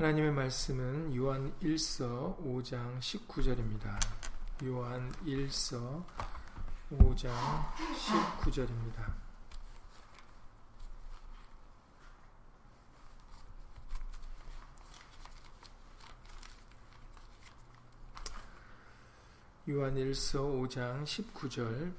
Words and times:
하나님의 0.00 0.32
말씀은 0.32 1.14
요한 1.14 1.52
1서 1.60 2.34
5장 2.42 2.98
19절입니다. 3.00 4.00
요한 4.64 5.12
1서 5.26 6.02
5장 6.90 7.30
19절입니다. 8.40 9.12
요한 19.68 19.94
1서 19.96 20.62
5장 20.62 21.04
19절 21.04 21.92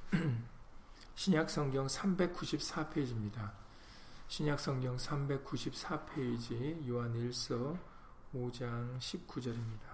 신약 1.13 1.51
성경 1.51 1.85
394페이지입니다. 1.85 3.51
신약 4.27 4.59
성경 4.59 4.97
394페이지 4.97 6.87
요한 6.87 7.13
1서 7.13 7.90
5장 8.33 8.97
19절입니다. 8.97 9.91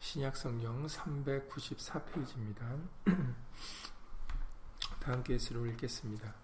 신약성경 0.00 0.86
394페이지입니다. 0.86 2.88
다음 5.00 5.22
계수로 5.22 5.66
읽겠습니다. 5.66 6.34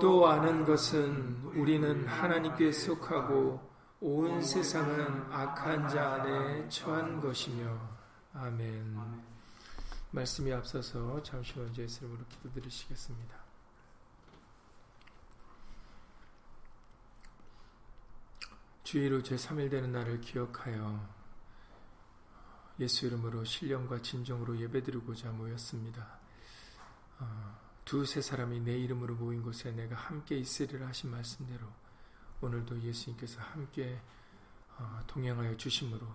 또 0.00 0.28
아는 0.28 0.64
것은 0.64 1.42
우리는 1.54 2.06
하나님께 2.06 2.72
속하고 2.72 3.72
온 4.00 4.42
세상은 4.42 5.32
악한 5.32 5.88
자 5.88 6.14
안에 6.14 6.68
처한 6.68 7.20
것이며 7.20 7.78
아멘. 8.34 9.22
말씀이 10.10 10.52
앞서서 10.52 11.22
잠시 11.22 11.58
먼저 11.58 11.82
예수님으로 11.82 12.24
기도드리시겠습니다. 12.26 13.41
주의로 18.92 19.22
제3일 19.22 19.70
되는 19.70 19.90
날을 19.90 20.20
기억하여 20.20 21.08
예수 22.78 23.06
이름으로 23.06 23.42
신령과 23.42 24.02
진정으로 24.02 24.60
예배드리고자 24.60 25.30
모였습니다. 25.30 26.18
어, 27.18 27.58
두세 27.86 28.20
사람이 28.20 28.60
내 28.60 28.76
이름으로 28.76 29.14
모인 29.14 29.42
곳에 29.42 29.72
내가 29.72 29.96
함께 29.96 30.36
있으리라 30.36 30.88
하신 30.88 31.10
말씀대로 31.10 31.66
오늘도 32.42 32.82
예수님께서 32.82 33.40
함께 33.40 33.98
어, 34.76 35.00
동행하여 35.06 35.56
주심으로 35.56 36.06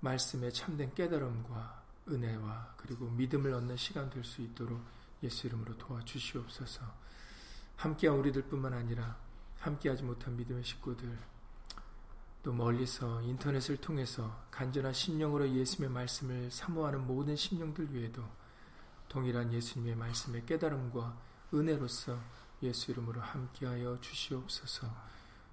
말씀의 0.00 0.52
참된 0.52 0.94
깨달음과 0.94 1.84
은혜와 2.06 2.74
그리고 2.76 3.08
믿음을 3.08 3.50
얻는 3.50 3.78
시간 3.78 4.10
될 4.10 4.22
수 4.24 4.42
있도록 4.42 4.78
예수 5.22 5.46
이름으로 5.46 5.78
도와주시옵소서. 5.78 6.82
함께한 7.76 8.18
우리들뿐만 8.18 8.74
아니라 8.74 9.16
함께하지 9.60 10.02
못한 10.02 10.36
믿음의 10.36 10.64
식구들 10.64 11.31
또 12.42 12.52
멀리서 12.52 13.22
인터넷을 13.22 13.76
통해서 13.76 14.44
간절한 14.50 14.92
심령으로 14.92 15.48
예수님의 15.48 15.94
말씀을 15.94 16.50
사모하는 16.50 17.06
모든 17.06 17.36
심령들 17.36 17.94
위에도 17.94 18.24
동일한 19.08 19.52
예수님의 19.52 19.94
말씀의 19.94 20.44
깨달음과 20.44 21.16
은혜로서 21.54 22.18
예수 22.62 22.90
이름으로 22.90 23.20
함께하여 23.20 24.00
주시옵소서. 24.00 24.88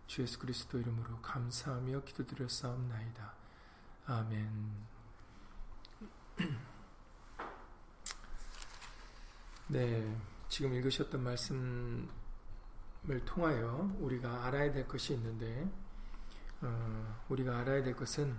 주 0.08 0.24
예수 0.24 0.40
그리스도 0.40 0.80
이름으로 0.80 1.22
감사하며 1.22 2.04
기도드렸사옵나이다. 2.06 3.34
아멘. 4.08 4.88
네, 9.68 10.20
지금 10.48 10.74
읽으셨던 10.74 11.22
말씀을 11.22 12.08
통하여 13.26 13.96
우리가 14.00 14.46
알아야 14.46 14.72
될 14.72 14.88
것이 14.88 15.14
있는데 15.14 15.70
어, 16.62 17.24
우리가 17.30 17.60
알아야 17.60 17.84
될 17.84 17.96
것은 17.96 18.36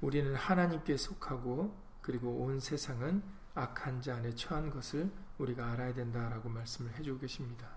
우리는 0.00 0.34
하나님께 0.34 0.96
속하고 0.96 1.76
그리고 2.00 2.30
온 2.42 2.58
세상은 2.60 3.22
악한 3.54 4.00
자 4.00 4.16
안에 4.16 4.34
처한 4.34 4.70
것을 4.70 5.10
우리가 5.38 5.72
알아야 5.72 5.92
된다라고 5.94 6.48
말씀을 6.48 6.92
해주고 6.94 7.20
계십니다. 7.20 7.68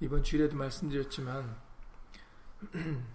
이번 0.00 0.22
주일에도 0.22 0.56
말씀드렸지만 0.56 1.56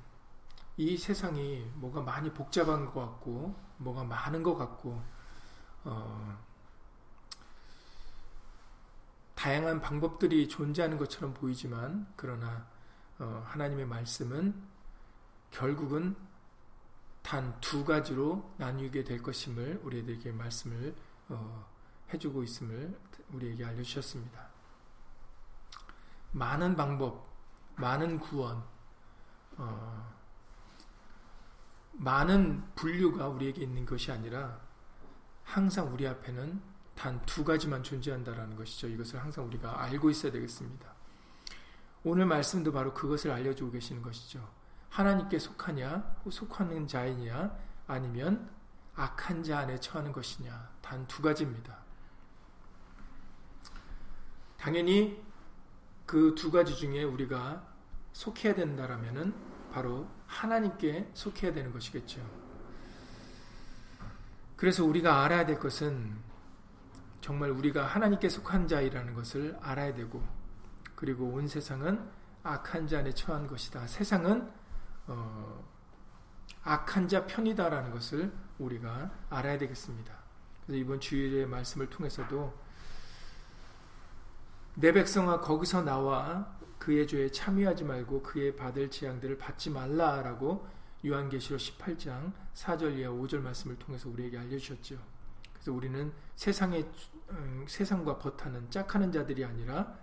이 0.78 0.98
세상이 0.98 1.72
뭐가 1.76 2.02
많이 2.02 2.34
복잡한 2.34 2.86
것 2.86 2.94
같고 2.94 3.56
뭐가 3.78 4.04
많은 4.04 4.44
것 4.44 4.56
같고 4.56 5.04
어, 5.84 6.38
다양한 9.36 9.82
방법들이 9.82 10.48
존재하는 10.48 10.98
것처럼 10.98 11.34
보이지만 11.34 12.08
그러나 12.16 12.68
어, 13.20 13.44
하나님의 13.46 13.86
말씀은 13.86 14.73
결국은 15.54 16.16
단 17.22 17.60
두 17.62 17.86
가지로 17.86 18.54
나뉘게 18.58 19.04
될 19.06 19.22
것임을 19.22 19.80
우리에게 19.84 20.32
말씀을 20.32 20.94
어, 21.30 21.66
해주고 22.14 22.44
있음을 22.44 23.00
우리에게 23.32 23.64
알려주셨습니다. 23.64 24.50
많은 26.32 26.76
방법, 26.76 27.30
많은 27.78 28.20
구원, 28.20 28.64
어, 29.58 30.14
많은 31.94 32.74
분류가 32.76 33.30
우리에게 33.30 33.62
있는 33.62 33.86
것이 33.86 34.12
아니라 34.12 34.60
항상 35.44 35.94
우리 35.94 36.08
앞에는 36.08 36.62
단 36.96 37.26
두 37.26 37.44
가지만 37.44 37.82
존재한다라는 37.84 38.56
것이죠. 38.56 38.88
이것을 38.88 39.22
항상 39.22 39.46
우리가 39.46 39.82
알고 39.84 40.10
있어야 40.10 40.32
되겠습니다. 40.32 40.94
오늘 42.04 42.26
말씀도 42.26 42.72
바로 42.72 42.94
그것을 42.94 43.32
알려주고 43.32 43.72
계시는 43.72 44.02
것이죠. 44.02 44.48
하나님께 44.94 45.40
속하냐, 45.40 46.18
속하는 46.30 46.86
자이냐, 46.86 47.52
아니면 47.88 48.48
악한 48.94 49.42
자 49.42 49.58
안에 49.58 49.80
처하는 49.80 50.12
것이냐, 50.12 50.70
단 50.84 51.08
두 51.08 51.24
가지입니다. 51.24 51.80
당연히 54.56 55.20
그 56.06 56.36
두 56.36 56.52
가지 56.52 56.76
중에 56.76 57.04
우리가 57.04 57.66
속해야 58.12 58.54
된다라면은 58.54 59.34
바로 59.72 60.08
하나님께 60.28 61.10
속해야 61.16 61.52
되는 61.54 61.74
것이겠죠. 61.74 62.22
그래서 64.56 64.86
우리가 64.86 65.24
알아야 65.24 65.48
될 65.48 65.60
것은 65.60 66.16
정말 67.20 67.50
우리가 67.50 67.84
하나님께 67.88 68.30
속한 68.30 68.68
자이라는 68.68 69.16
것을 69.16 69.58
알아야 69.60 69.96
되고, 69.96 70.24
그리고 70.96 71.26
온 71.30 71.48
세상은 71.48 72.08
악한 72.44 72.86
자 72.88 73.00
안에 73.00 73.12
처한 73.16 73.48
것이다. 73.48 73.88
세상은 73.88 74.62
어, 75.08 75.64
악한 76.64 77.08
자 77.08 77.26
편이다라는 77.26 77.92
것을 77.92 78.32
우리가 78.60 79.12
알아야 79.30 79.58
되겠습니다. 79.58 80.14
그래서 80.66 80.80
이번 80.80 81.00
주일의 81.00 81.46
말씀을 81.46 81.90
통해서도 81.90 82.54
내 84.76 84.92
백성아 84.92 85.42
거기서 85.42 85.84
나와 85.84 86.58
그의 86.80 87.08
죄에 87.08 87.30
참여하지 87.30 87.84
말고 87.84 88.24
그의 88.24 88.56
받을 88.56 88.90
재앙들을 88.90 89.38
받지 89.38 89.70
말라라고 89.70 90.68
요한계시록 91.06 91.60
18장 91.60 92.34
4절 92.54 92.98
이하 92.98 93.12
5절 93.12 93.42
말씀을 93.42 93.78
통해서 93.78 94.10
우리에게 94.10 94.38
알려주셨죠. 94.38 94.98
그래서 95.54 95.72
우리는 95.72 96.12
세상의 96.36 96.90
음, 97.30 97.66
세상과 97.68 98.20
버타는 98.20 98.70
짝하는 98.70 99.12
자들이 99.12 99.46
아니라 99.46 99.98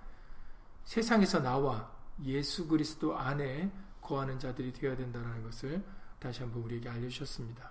세상에서 0.85 1.41
나와 1.41 1.91
예수 2.25 2.67
그리스도 2.67 3.17
안에 3.17 3.71
거하는 4.11 4.41
자들이 4.41 4.73
되어야 4.73 4.97
된다는 4.97 5.41
것을 5.45 5.85
다시 6.19 6.43
한번 6.43 6.63
우리에게 6.65 6.89
알려주셨습니다. 6.89 7.71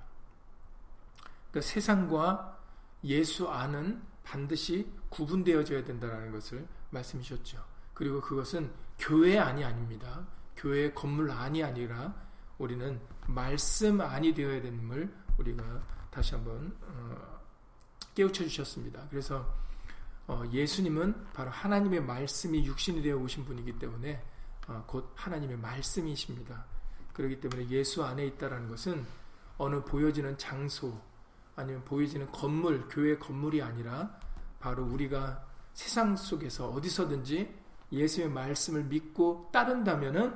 그러니까 1.52 1.70
세상과 1.70 2.58
예수 3.04 3.50
안은 3.50 4.02
반드시 4.24 4.90
구분되어져야 5.10 5.84
된다는 5.84 6.32
것을 6.32 6.66
말씀하셨죠. 6.92 7.64
그리고 7.94 8.22
그것은 8.22 8.72
교회 8.98 9.38
안이 9.38 9.66
아닙니다. 9.66 10.26
교회 10.56 10.94
건물 10.94 11.30
안이 11.30 11.62
아니라 11.62 12.16
우리는 12.58 13.00
말씀 13.28 14.00
안이 14.00 14.34
되어야 14.34 14.62
되는걸 14.62 15.14
우리가 15.38 15.84
다시 16.10 16.36
한번 16.36 16.76
어, 16.82 17.40
깨우쳐 18.16 18.46
주셨습니다. 18.46 19.08
그래서 19.10 19.54
어, 20.28 20.44
예수님은 20.52 21.34
바로 21.34 21.50
하나님의 21.50 22.02
말씀이 22.02 22.66
육신이 22.66 23.02
되어 23.02 23.18
오신 23.18 23.46
분이기 23.46 23.78
때문에 23.80 24.16
어, 24.16 24.39
곧 24.88 25.12
하나님의 25.16 25.58
말씀이십니다. 25.58 26.66
그렇기 27.14 27.40
때문에 27.42 27.68
예수 27.70 28.04
안에 28.04 28.26
있다라는 28.28 28.70
것은 28.70 29.06
어느 29.58 29.84
보여지는 29.84 30.38
장소 30.38 31.02
아니면 31.56 31.84
보여지는 31.84 32.32
건물, 32.32 32.88
교회 32.88 33.18
건물이 33.18 33.62
아니라 33.62 34.18
바로 34.60 34.86
우리가 34.86 35.46
세상 35.74 36.16
속에서 36.16 36.70
어디서든지 36.70 37.54
예수의 37.92 38.30
말씀을 38.30 38.84
믿고 38.86 39.50
따른다면은 39.52 40.36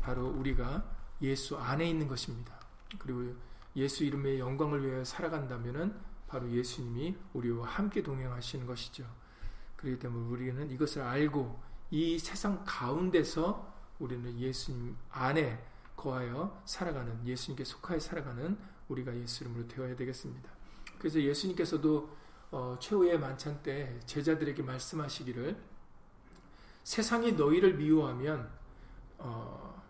바로 0.00 0.26
우리가 0.28 0.84
예수 1.22 1.56
안에 1.56 1.88
있는 1.88 2.06
것입니다. 2.06 2.58
그리고 2.98 3.34
예수 3.76 4.04
이름의 4.04 4.38
영광을 4.38 4.86
위하여 4.86 5.04
살아간다면은 5.04 5.94
바로 6.28 6.50
예수님이 6.50 7.16
우리와 7.32 7.66
함께 7.66 8.02
동행하시는 8.02 8.66
것이죠. 8.66 9.04
그렇기 9.76 9.98
때문에 9.98 10.26
우리는 10.28 10.70
이것을 10.70 11.02
알고 11.02 11.60
이 11.92 12.18
세상 12.18 12.64
가운데서 12.64 13.70
우리는 13.98 14.40
예수님 14.40 14.96
안에 15.10 15.62
거하여 15.94 16.62
살아가는 16.64 17.24
예수님께 17.26 17.64
속하여 17.64 18.00
살아가는 18.00 18.58
우리가 18.88 19.14
예수 19.14 19.44
이름으로 19.44 19.68
되어야 19.68 19.94
되겠습니다. 19.94 20.50
그래서 20.98 21.20
예수님께서도 21.20 22.16
어, 22.50 22.78
최후의 22.80 23.20
만찬 23.20 23.62
때 23.62 24.00
제자들에게 24.06 24.62
말씀하시기를 24.62 25.62
세상이 26.82 27.32
너희를 27.32 27.74
미워하면 27.74 28.50
어, 29.18 29.82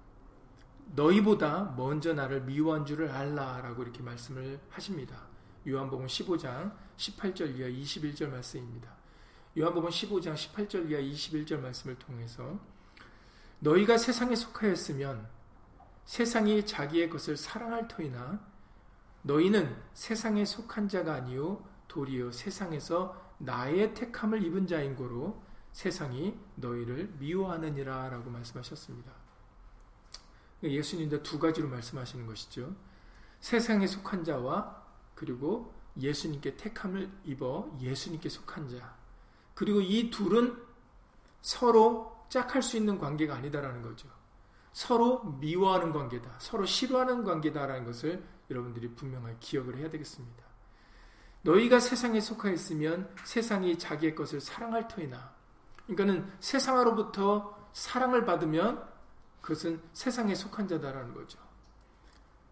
너희보다 0.96 1.74
먼저 1.76 2.14
나를 2.14 2.42
미워한 2.42 2.84
줄을 2.84 3.10
알라라고 3.12 3.80
이렇게 3.80 4.02
말씀을 4.02 4.58
하십니다. 4.70 5.28
요한복음 5.68 6.06
15장 6.06 6.76
18절 6.96 7.56
이하 7.56 7.68
21절 7.68 8.28
말씀입니다. 8.28 9.01
요한복음 9.58 9.90
15장 9.90 10.34
18절 10.34 10.90
이하 10.90 11.00
21절 11.00 11.60
말씀을 11.60 11.98
통해서 11.98 12.58
너희가 13.58 13.98
세상에 13.98 14.34
속하였으면 14.34 15.28
세상이 16.06 16.64
자기의 16.64 17.10
것을 17.10 17.36
사랑할 17.36 17.86
터이나 17.86 18.40
너희는 19.22 19.76
세상에 19.92 20.44
속한 20.44 20.88
자가 20.88 21.14
아니요 21.14 21.62
도리어 21.86 22.32
세상에서 22.32 23.34
나의 23.38 23.92
택함을 23.92 24.42
입은 24.42 24.66
자인 24.66 24.96
고로 24.96 25.42
세상이 25.72 26.38
너희를 26.56 27.12
미워하느니라 27.18 28.08
라고 28.08 28.30
말씀하셨습니다. 28.30 29.12
예수님도 30.62 31.22
두 31.22 31.38
가지로 31.38 31.68
말씀하시는 31.68 32.26
것이죠. 32.26 32.74
세상에 33.40 33.86
속한 33.86 34.24
자와 34.24 34.82
그리고 35.14 35.74
예수님께 36.00 36.56
택함을 36.56 37.10
입어 37.24 37.76
예수님께 37.80 38.28
속한 38.28 38.68
자. 38.68 39.01
그리고 39.54 39.80
이 39.80 40.10
둘은 40.10 40.56
서로 41.40 42.24
짝할 42.28 42.62
수 42.62 42.76
있는 42.76 42.98
관계가 42.98 43.34
아니다라는 43.34 43.82
거죠. 43.82 44.08
서로 44.72 45.22
미워하는 45.40 45.92
관계다. 45.92 46.30
서로 46.38 46.64
싫어하는 46.64 47.24
관계다라는 47.24 47.84
것을 47.84 48.24
여러분들이 48.50 48.94
분명하게 48.94 49.36
기억을 49.40 49.76
해야 49.76 49.90
되겠습니다. 49.90 50.42
너희가 51.42 51.80
세상에 51.80 52.20
속하였으면 52.20 53.14
세상이 53.24 53.78
자기의 53.78 54.14
것을 54.14 54.40
사랑할 54.40 54.88
터이나 54.88 55.34
그러니까는 55.86 56.32
세상으로부터 56.40 57.58
사랑을 57.72 58.24
받으면 58.24 58.86
그것은 59.40 59.82
세상에 59.92 60.34
속한 60.34 60.68
자다라는 60.68 61.14
거죠. 61.14 61.38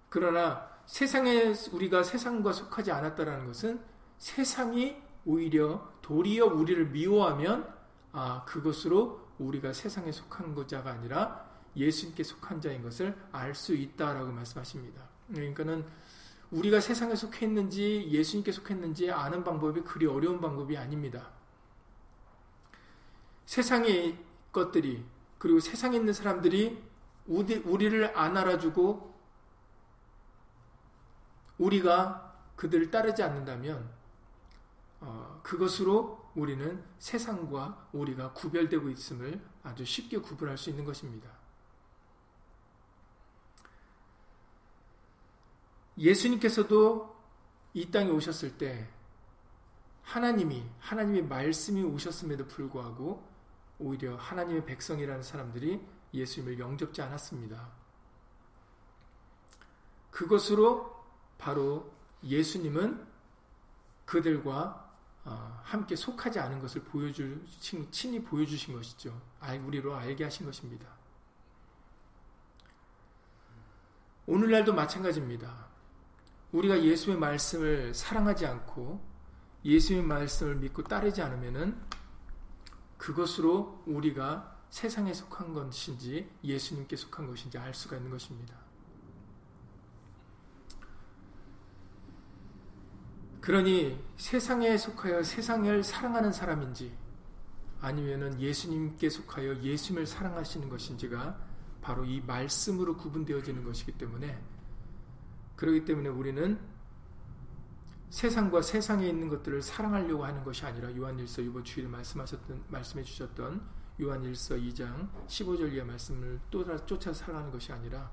그러나 0.08 0.68
세상에 0.86 1.54
우리가 1.70 2.02
세상과 2.02 2.52
속하지 2.52 2.90
않았다라는 2.90 3.46
것은 3.46 3.80
세상이 4.18 5.00
오히려 5.24 5.88
도리어 6.10 6.46
우리를 6.46 6.86
미워하면 6.86 7.72
아 8.10 8.44
그것으로 8.44 9.28
우리가 9.38 9.72
세상에 9.72 10.10
속한 10.10 10.66
자가 10.66 10.90
아니라 10.90 11.48
예수님께 11.76 12.24
속한 12.24 12.60
자인 12.60 12.82
것을 12.82 13.16
알 13.30 13.54
수 13.54 13.76
있다라고 13.76 14.32
말씀하십니다. 14.32 15.08
그러니까는 15.32 15.86
우리가 16.50 16.80
세상에 16.80 17.14
속했는지 17.14 18.08
예수님께 18.10 18.50
속했는지 18.50 19.12
아는 19.12 19.44
방법이 19.44 19.82
그리 19.82 20.06
어려운 20.06 20.40
방법이 20.40 20.76
아닙니다. 20.76 21.30
세상의 23.46 24.18
것들이 24.50 25.04
그리고 25.38 25.60
세상에 25.60 25.96
있는 25.96 26.12
사람들이 26.12 26.82
우리를 27.28 28.18
안 28.18 28.36
알아주고 28.36 29.14
우리가 31.58 32.34
그들을 32.56 32.90
따르지 32.90 33.22
않는다면 33.22 33.78
어, 33.78 33.99
그것으로 35.42 36.30
우리는 36.34 36.84
세상과 36.98 37.88
우리가 37.92 38.32
구별되고 38.32 38.90
있음을 38.90 39.40
아주 39.62 39.84
쉽게 39.84 40.18
구분할 40.18 40.58
수 40.58 40.70
있는 40.70 40.84
것입니다. 40.84 41.30
예수님께서도 45.98 47.16
이 47.74 47.90
땅에 47.90 48.10
오셨을 48.10 48.58
때 48.58 48.88
하나님이 50.02 50.64
하나님의 50.80 51.24
말씀이 51.24 51.82
오셨음에도 51.82 52.46
불구하고 52.46 53.28
오히려 53.78 54.16
하나님의 54.16 54.64
백성이라는 54.66 55.22
사람들이 55.22 55.80
예수님을 56.12 56.58
영접지 56.58 57.00
않았습니다. 57.02 57.70
그것으로 60.10 61.04
바로 61.38 61.92
예수님은 62.24 63.06
그들과 64.04 64.89
어, 64.89 64.89
함께 65.24 65.94
속하지 65.96 66.38
않은 66.40 66.60
것을 66.60 66.82
보여주신, 66.84 67.90
친히 67.90 68.22
보여주신 68.22 68.74
것이죠. 68.74 69.20
우리로 69.66 69.94
알게 69.94 70.24
하신 70.24 70.46
것입니다. 70.46 70.86
오늘날도 74.26 74.74
마찬가지입니다. 74.74 75.68
우리가 76.52 76.82
예수의 76.82 77.16
말씀을 77.16 77.94
사랑하지 77.94 78.46
않고 78.46 79.00
예수의 79.64 80.02
말씀을 80.02 80.56
믿고 80.56 80.84
따르지 80.84 81.22
않으면은 81.22 81.80
그것으로 82.96 83.82
우리가 83.86 84.58
세상에 84.70 85.12
속한 85.12 85.52
것인지 85.52 86.30
예수님께 86.44 86.96
속한 86.96 87.26
것인지 87.26 87.58
알 87.58 87.74
수가 87.74 87.96
있는 87.96 88.10
것입니다. 88.10 88.69
그러니 93.40 93.98
세상에 94.16 94.76
속하여 94.76 95.22
세상을 95.22 95.82
사랑하는 95.82 96.30
사람인지 96.30 96.96
아니면은 97.80 98.38
예수님께 98.38 99.08
속하여 99.08 99.56
예수님을 99.62 100.06
사랑하시는 100.06 100.68
것인지가 100.68 101.38
바로 101.80 102.04
이 102.04 102.20
말씀으로 102.20 102.96
구분되어지는 102.98 103.64
것이기 103.64 103.92
때문에 103.92 104.38
그렇기 105.56 105.86
때문에 105.86 106.10
우리는 106.10 106.58
세상과 108.10 108.60
세상에 108.60 109.06
있는 109.06 109.28
것들을 109.28 109.62
사랑하려고 109.62 110.24
하는 110.24 110.44
것이 110.44 110.66
아니라 110.66 110.94
요한일서 110.94 111.42
이번 111.42 111.64
주일에 111.64 111.88
말씀하셨던 111.88 112.64
말씀해 112.68 113.04
주셨던 113.04 113.62
요한일서 114.00 114.56
2장 114.56 115.08
15절 115.26 115.72
이하 115.72 115.84
말씀을 115.84 116.40
또 116.50 116.64
쫓아 116.86 117.12
살아가는 117.12 117.50
것이 117.50 117.72
아니라 117.72 118.10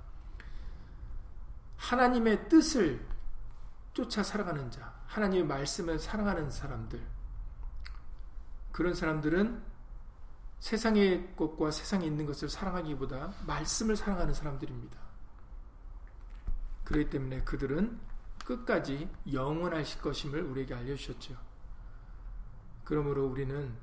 하나님의 1.77 2.47
뜻을 2.47 3.05
쫓아 3.93 4.21
살아가는 4.21 4.69
자, 4.69 4.96
하나님의 5.07 5.45
말씀을 5.45 5.99
사랑하는 5.99 6.51
사람들, 6.51 7.01
그런 8.71 8.93
사람들은 8.93 9.63
세상의 10.59 11.35
것과 11.35 11.71
세상에 11.71 12.05
있는 12.05 12.25
것을 12.25 12.49
사랑하기보다 12.49 13.33
말씀을 13.45 13.95
사랑하는 13.95 14.33
사람들입니다. 14.33 14.97
그렇기 16.83 17.09
때문에 17.09 17.43
그들은 17.43 17.99
끝까지 18.45 19.09
영원하실 19.31 20.01
것임을 20.01 20.41
우리에게 20.41 20.73
알려주셨죠. 20.73 21.35
그러므로 22.83 23.27
우리는 23.27 23.75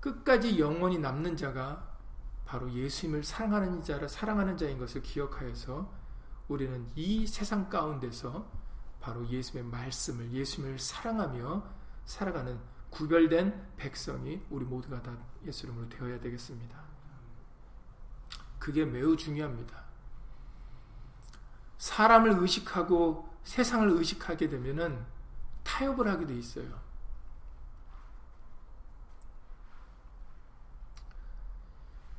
끝까지 0.00 0.58
영원히 0.58 0.98
남는 0.98 1.36
자가 1.36 1.92
바로 2.44 2.70
예수님을 2.72 3.22
사랑하는 3.22 3.82
자라 3.82 4.08
사랑하는 4.08 4.56
자인 4.56 4.78
것을 4.78 5.02
기억하여서 5.02 5.88
우리는 6.48 6.90
이 6.96 7.26
세상 7.26 7.68
가운데서 7.68 8.50
바로 9.02 9.28
예수님의 9.28 9.70
말씀을 9.70 10.32
예수님을 10.32 10.78
사랑하며 10.78 11.62
살아가는 12.06 12.58
구별된 12.90 13.74
백성이 13.76 14.40
우리 14.48 14.64
모두가 14.64 15.02
다 15.02 15.16
예수 15.44 15.66
이름으로 15.66 15.88
되어야 15.88 16.20
되겠습니다. 16.20 16.80
그게 18.58 18.84
매우 18.84 19.16
중요합니다. 19.16 19.82
사람을 21.78 22.38
의식하고 22.38 23.28
세상을 23.42 23.90
의식하게 23.90 24.48
되면은 24.48 25.04
타협을 25.64 26.06
하게 26.06 26.26
돼 26.26 26.36
있어요. 26.36 26.80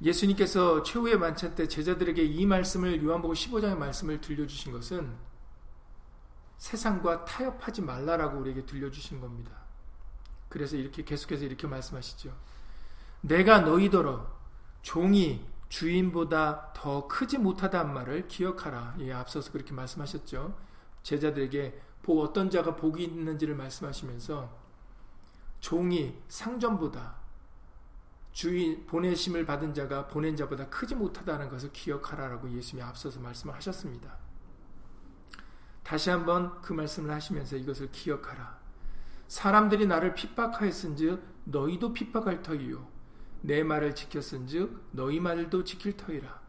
예수님께서 0.01 0.83
최후의 0.83 1.17
만찬 1.17 1.55
때 1.55 1.65
제자들에게 1.65 2.25
이 2.25 2.45
말씀을 2.45 3.01
요한복음 3.01 3.33
15장의 3.33 3.77
말씀을 3.77 4.19
들려주신 4.19 4.73
것은 4.73 5.32
세상과 6.63 7.25
타협하지 7.25 7.81
말라라고 7.81 8.39
우리에게 8.39 8.65
들려주신 8.65 9.19
겁니다. 9.19 9.51
그래서 10.47 10.77
이렇게 10.77 11.03
계속해서 11.03 11.43
이렇게 11.43 11.67
말씀하시죠. 11.67 12.33
내가 13.19 13.59
너희더러 13.59 14.25
종이 14.81 15.45
주인보다 15.67 16.71
더 16.73 17.05
크지 17.09 17.39
못하다는 17.39 17.93
말을 17.93 18.29
기억하라. 18.29 18.95
예, 18.99 19.11
앞서서 19.11 19.51
그렇게 19.51 19.73
말씀하셨죠. 19.73 20.57
제자들에게 21.01 21.81
복 22.01 22.21
어떤 22.21 22.49
자가 22.49 22.77
복이 22.77 23.03
있는지를 23.03 23.55
말씀하시면서 23.55 24.57
종이 25.59 26.17
상전보다 26.29 27.15
주인 28.31 28.85
보내심을 28.85 29.45
받은 29.45 29.73
자가 29.73 30.07
보낸 30.07 30.37
자보다 30.37 30.69
크지 30.69 30.95
못하다는 30.95 31.49
것을 31.49 31.73
기억하라라고 31.73 32.49
예수님이 32.51 32.87
앞서서 32.87 33.19
말씀을 33.19 33.53
하셨습니다. 33.53 34.22
다시 35.83 36.09
한번 36.09 36.61
그 36.61 36.73
말씀을 36.73 37.11
하시면서 37.11 37.57
이것을 37.57 37.91
기억하라. 37.91 38.57
사람들이 39.27 39.85
나를 39.87 40.15
핍박하였은즉 40.15 41.21
너희도 41.45 41.93
핍박할 41.93 42.41
터이요. 42.41 42.87
내 43.41 43.63
말을 43.63 43.93
지켰은즉 43.95 44.89
너희 44.91 45.19
말도 45.19 45.63
지킬 45.63 45.97
터이라. 45.97 46.41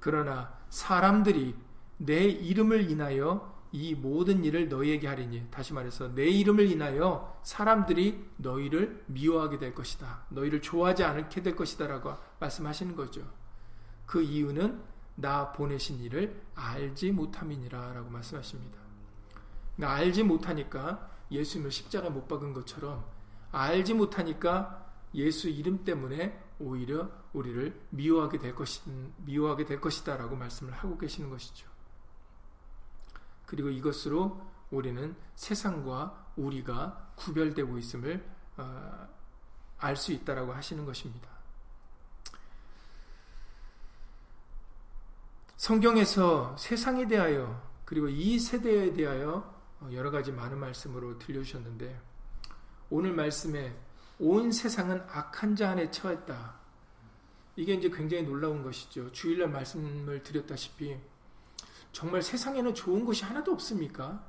그러나 0.00 0.52
사람들이 0.68 1.54
내 1.98 2.24
이름을 2.24 2.90
인하여 2.90 3.60
이 3.72 3.94
모든 3.94 4.42
일을 4.42 4.68
너희에게 4.68 5.06
하리니 5.06 5.46
다시 5.50 5.72
말해서 5.72 6.12
내 6.14 6.26
이름을 6.26 6.68
인하여 6.68 7.38
사람들이 7.44 8.24
너희를 8.38 9.04
미워하게 9.06 9.58
될 9.58 9.74
것이다. 9.74 10.24
너희를 10.30 10.60
좋아하지 10.60 11.04
않게 11.04 11.42
될 11.42 11.54
것이다라고 11.54 12.14
말씀하시는 12.40 12.96
거죠. 12.96 13.22
그 14.06 14.22
이유는 14.22 14.82
나 15.14 15.52
보내신 15.52 16.00
일을 16.00 16.42
알지 16.54 17.12
못함이니라라고 17.12 18.10
말씀하십니다. 18.10 18.79
그러니까 19.80 19.94
알지 19.94 20.24
못하니까 20.24 21.10
예수님을 21.30 21.70
십자가에 21.70 22.10
못 22.10 22.28
박은 22.28 22.52
것처럼 22.52 23.02
알지 23.50 23.94
못하니까 23.94 24.86
예수 25.14 25.48
이름 25.48 25.84
때문에 25.84 26.38
오히려 26.58 27.10
우리를 27.32 27.80
미워하게 27.88 28.38
될 28.38 28.54
것이 28.54 28.82
미워하게 29.24 29.64
될 29.64 29.80
것이다라고 29.80 30.36
말씀을 30.36 30.74
하고 30.74 30.98
계시는 30.98 31.30
것이죠. 31.30 31.66
그리고 33.46 33.70
이것으로 33.70 34.40
우리는 34.70 35.16
세상과 35.34 36.32
우리가 36.36 37.12
구별되고 37.16 37.78
있음을 37.78 38.24
어, 38.58 39.08
알수 39.78 40.12
있다라고 40.12 40.52
하시는 40.52 40.84
것입니다. 40.84 41.30
성경에서 45.56 46.56
세상에 46.58 47.08
대하여 47.08 47.62
그리고 47.86 48.08
이 48.08 48.38
세대에 48.38 48.92
대하여 48.92 49.59
여러 49.92 50.10
가지 50.10 50.30
많은 50.30 50.58
말씀으로 50.58 51.18
들려주셨는데 51.18 52.00
오늘 52.90 53.12
말씀에 53.12 53.74
온 54.18 54.52
세상은 54.52 55.00
악한 55.08 55.56
자 55.56 55.70
안에 55.70 55.90
처했다. 55.90 56.60
이게 57.56 57.74
이제 57.74 57.88
굉장히 57.88 58.22
놀라운 58.24 58.62
것이죠. 58.62 59.10
주일날 59.12 59.48
말씀을 59.48 60.22
드렸다시피 60.22 60.98
정말 61.92 62.22
세상에는 62.22 62.74
좋은 62.74 63.04
것이 63.04 63.24
하나도 63.24 63.52
없습니까? 63.52 64.24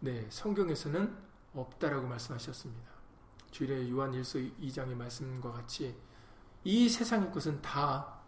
네, 0.00 0.26
성경에서는 0.30 1.16
없다라고 1.54 2.06
말씀하셨습니다. 2.06 2.90
주일에 3.50 3.90
요한 3.90 4.12
1서 4.12 4.50
2장의 4.60 4.94
말씀과 4.94 5.52
같이 5.52 5.94
이 6.64 6.88
세상의 6.88 7.30
것은 7.32 7.60
다 7.60 8.20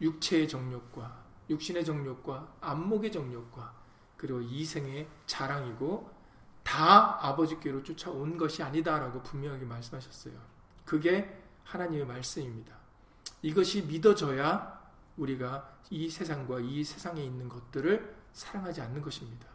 육체의 0.00 0.48
정욕과 0.48 1.24
육신의 1.50 1.84
정욕과 1.84 2.56
안목의 2.60 3.12
정욕과 3.12 3.85
그리고 4.16 4.40
이 4.40 4.64
생의 4.64 5.08
자랑이고 5.26 6.10
다 6.62 7.24
아버지께로 7.26 7.82
쫓아온 7.82 8.36
것이 8.36 8.62
아니다라고 8.62 9.22
분명하게 9.22 9.64
말씀하셨어요. 9.64 10.34
그게 10.84 11.40
하나님의 11.64 12.06
말씀입니다. 12.06 12.76
이것이 13.42 13.82
믿어져야 13.82 14.76
우리가 15.16 15.76
이 15.90 16.10
세상과 16.10 16.60
이 16.60 16.82
세상에 16.84 17.22
있는 17.22 17.48
것들을 17.48 18.16
사랑하지 18.32 18.80
않는 18.80 19.02
것입니다. 19.02 19.46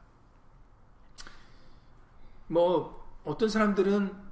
뭐 2.47 3.19
어떤 3.23 3.49
사람들은 3.49 4.31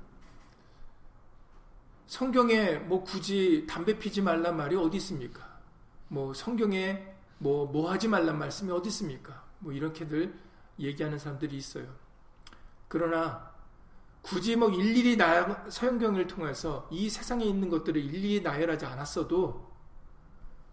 성경에 2.08 2.76
뭐 2.76 3.04
굳이 3.04 3.66
담배 3.70 3.98
피지 4.00 4.22
말란 4.22 4.58
말이 4.58 4.76
어디 4.76 4.98
있습니까? 4.98 5.60
뭐 6.08 6.34
성경에 6.34 7.16
뭐, 7.38 7.66
뭐 7.68 7.92
하지 7.92 8.08
말란 8.08 8.38
말씀이 8.38 8.72
어디 8.72 8.90
있습니까? 8.90 9.49
뭐, 9.60 9.74
이렇게들 9.74 10.34
얘기하는 10.80 11.18
사람들이 11.18 11.56
있어요. 11.56 11.88
그러나, 12.88 13.52
굳이 14.22 14.56
뭐 14.56 14.70
일일이 14.70 15.16
나, 15.18 15.70
서영경을 15.70 16.28
통해서 16.28 16.88
이 16.92 17.10
세상에 17.10 17.46
있는 17.46 17.70
것들을 17.70 18.02
일일이 18.02 18.42
나열하지 18.42 18.86
않았어도, 18.86 19.70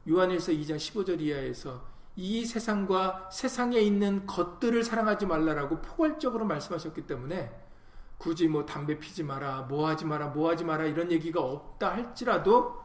요한일서 0.08 0.52
2장 0.52 0.76
15절 0.76 1.20
이하에서 1.20 1.84
이 2.16 2.46
세상과 2.46 3.28
세상에 3.30 3.78
있는 3.78 4.26
것들을 4.26 4.82
사랑하지 4.82 5.26
말라라고 5.26 5.82
포괄적으로 5.82 6.46
말씀하셨기 6.46 7.06
때문에 7.06 7.54
굳이 8.16 8.48
뭐 8.48 8.64
담배 8.64 8.98
피지 8.98 9.22
마라, 9.22 9.62
뭐 9.62 9.88
하지 9.88 10.06
마라, 10.06 10.28
뭐 10.28 10.50
하지 10.50 10.64
마라 10.64 10.86
이런 10.86 11.12
얘기가 11.12 11.40
없다 11.42 11.92
할지라도 11.92 12.80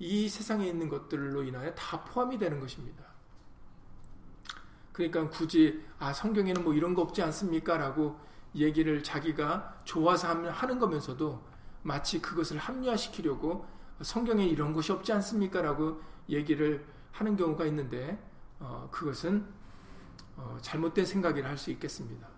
이 0.00 0.28
세상에 0.28 0.66
있는 0.66 0.88
것들로 0.88 1.44
인하여 1.44 1.72
다 1.74 2.02
포함이 2.02 2.38
되는 2.38 2.58
것입니다. 2.58 3.03
그러니까 4.94 5.28
굳이 5.28 5.84
아 5.98 6.12
성경에는 6.12 6.64
뭐 6.64 6.72
이런 6.72 6.94
거 6.94 7.02
없지 7.02 7.20
않습니까? 7.20 7.76
라고 7.76 8.16
얘기를 8.54 9.02
자기가 9.02 9.82
좋아서 9.84 10.28
하는 10.28 10.78
거면서도 10.78 11.42
마치 11.82 12.22
그것을 12.22 12.56
합리화시키려고 12.58 13.66
성경에 14.00 14.46
이런 14.46 14.72
것이 14.72 14.92
없지 14.92 15.12
않습니까? 15.12 15.60
라고 15.60 16.00
얘기를 16.28 16.86
하는 17.10 17.36
경우가 17.36 17.66
있는데 17.66 18.18
어, 18.60 18.88
그것은 18.90 19.44
어, 20.36 20.56
잘못된 20.62 21.04
생각이라 21.04 21.48
할 21.48 21.58
수 21.58 21.70
있겠습니다. 21.72 22.28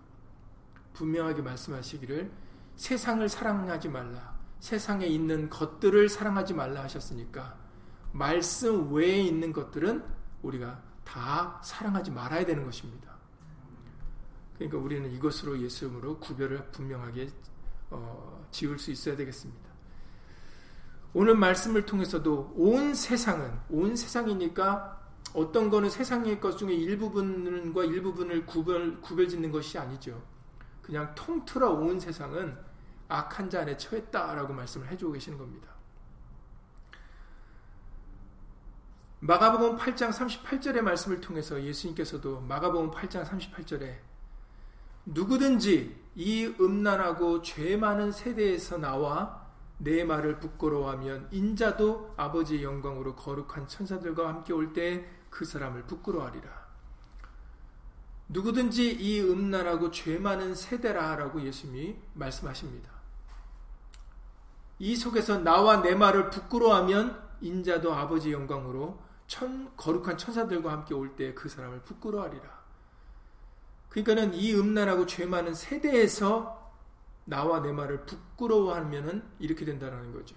분명하게 0.94 1.42
말씀하시기를 1.42 2.30
세상을 2.76 3.28
사랑하지 3.28 3.90
말라. 3.90 4.34
세상에 4.60 5.06
있는 5.06 5.50
것들을 5.50 6.08
사랑하지 6.08 6.54
말라 6.54 6.82
하셨으니까 6.84 7.54
말씀 8.12 8.92
외에 8.94 9.20
있는 9.20 9.52
것들은 9.52 10.02
우리가 10.42 10.82
다 11.06 11.60
사랑하지 11.62 12.10
말아야 12.10 12.44
되는 12.44 12.64
것입니다. 12.64 13.14
그러니까 14.56 14.78
우리는 14.78 15.10
이것으로 15.12 15.58
예수님으로 15.60 16.18
구별을 16.18 16.70
분명하게 16.72 17.30
어, 17.90 18.46
지을 18.50 18.78
수 18.78 18.90
있어야 18.90 19.16
되겠습니다. 19.16 19.66
오늘 21.14 21.36
말씀을 21.36 21.86
통해서도 21.86 22.54
온 22.56 22.94
세상은 22.94 23.58
온 23.70 23.96
세상이니까 23.96 25.00
어떤 25.34 25.70
거는 25.70 25.88
세상의 25.88 26.40
것 26.40 26.58
중에 26.58 26.74
일부분과 26.74 27.84
일부분을 27.84 28.44
구별 28.44 29.00
구별 29.00 29.28
짓는 29.28 29.50
것이 29.50 29.78
아니죠. 29.78 30.22
그냥 30.82 31.14
통틀어 31.14 31.70
온 31.70 32.00
세상은 32.00 32.58
악한 33.08 33.48
자 33.48 33.60
안에 33.60 33.76
처했다라고 33.76 34.52
말씀을 34.52 34.88
해주고 34.88 35.12
계시는 35.12 35.38
겁니다. 35.38 35.75
마가복음 39.20 39.78
8장 39.78 40.10
38절의 40.10 40.82
말씀을 40.82 41.20
통해서 41.20 41.62
예수님께서도 41.62 42.40
마가복음 42.42 42.90
8장 42.90 43.24
38절에 43.24 43.96
누구든지 45.06 45.96
이 46.16 46.54
음란하고 46.60 47.42
죄 47.42 47.76
많은 47.76 48.12
세대에서 48.12 48.78
나와 48.78 49.46
내 49.78 50.04
말을 50.04 50.38
부끄러워하면 50.40 51.28
인자도 51.30 52.14
아버지의 52.16 52.62
영광으로 52.62 53.14
거룩한 53.14 53.68
천사들과 53.68 54.28
함께 54.28 54.52
올 54.52 54.72
때 54.72 55.16
그 55.36 55.44
사람을 55.44 55.82
부끄러워하리라. 55.82 56.66
누구든지 58.28 58.90
이 58.90 59.20
음란하고 59.20 59.90
죄 59.90 60.18
많은 60.18 60.54
세대라라고 60.54 61.42
예수님이 61.42 61.96
말씀하십니다. 62.14 62.90
이 64.78 64.96
속에서 64.96 65.38
나와 65.38 65.82
내 65.82 65.94
말을 65.94 66.30
부끄러워하면 66.30 67.22
인자도 67.42 67.94
아버지 67.94 68.32
영광으로 68.32 68.98
천, 69.26 69.74
거룩한 69.76 70.18
천사들과 70.18 70.70
함께 70.72 70.94
올 70.94 71.16
때 71.16 71.34
그 71.34 71.48
사람을 71.48 71.80
부끄러워하리라. 71.82 72.56
그러니까는 73.88 74.34
이 74.34 74.54
음란하고 74.54 75.06
죄 75.06 75.26
많은 75.26 75.54
세대에서 75.54 76.72
나와 77.24 77.60
내 77.60 77.72
말을 77.72 78.04
부끄러워하면은 78.06 79.22
이렇게 79.38 79.64
된다는 79.64 80.12
거죠. 80.12 80.36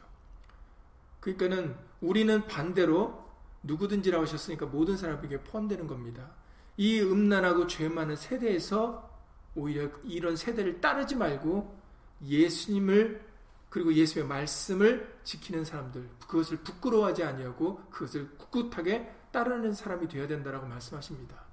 그러니까는 1.19 1.75
우리는 2.01 2.47
반대로 2.47 3.27
누구든지라고 3.63 4.23
하셨으니까 4.23 4.65
모든 4.67 4.95
사람에게 4.97 5.43
포함되는 5.43 5.85
겁니다. 5.87 6.31
이 6.77 7.01
음란하고 7.01 7.67
죄 7.67 7.89
많은 7.89 8.15
세대에서 8.15 9.09
오히려 9.55 9.89
이런 10.03 10.35
세대를 10.37 10.79
따르지 10.79 11.15
말고 11.15 11.77
예수님을 12.25 13.28
그리고 13.69 13.93
예수의 13.93 14.25
말씀을 14.25 15.19
지키는 15.23 15.63
사람들, 15.63 16.09
그것을 16.27 16.57
부끄러워하지 16.57 17.23
아니하고 17.23 17.77
그것을 17.91 18.35
꿋꿋하게 18.37 19.15
따르는 19.31 19.73
사람이 19.73 20.07
되어야 20.07 20.27
된다라고 20.27 20.65
말씀하십니다. 20.67 21.43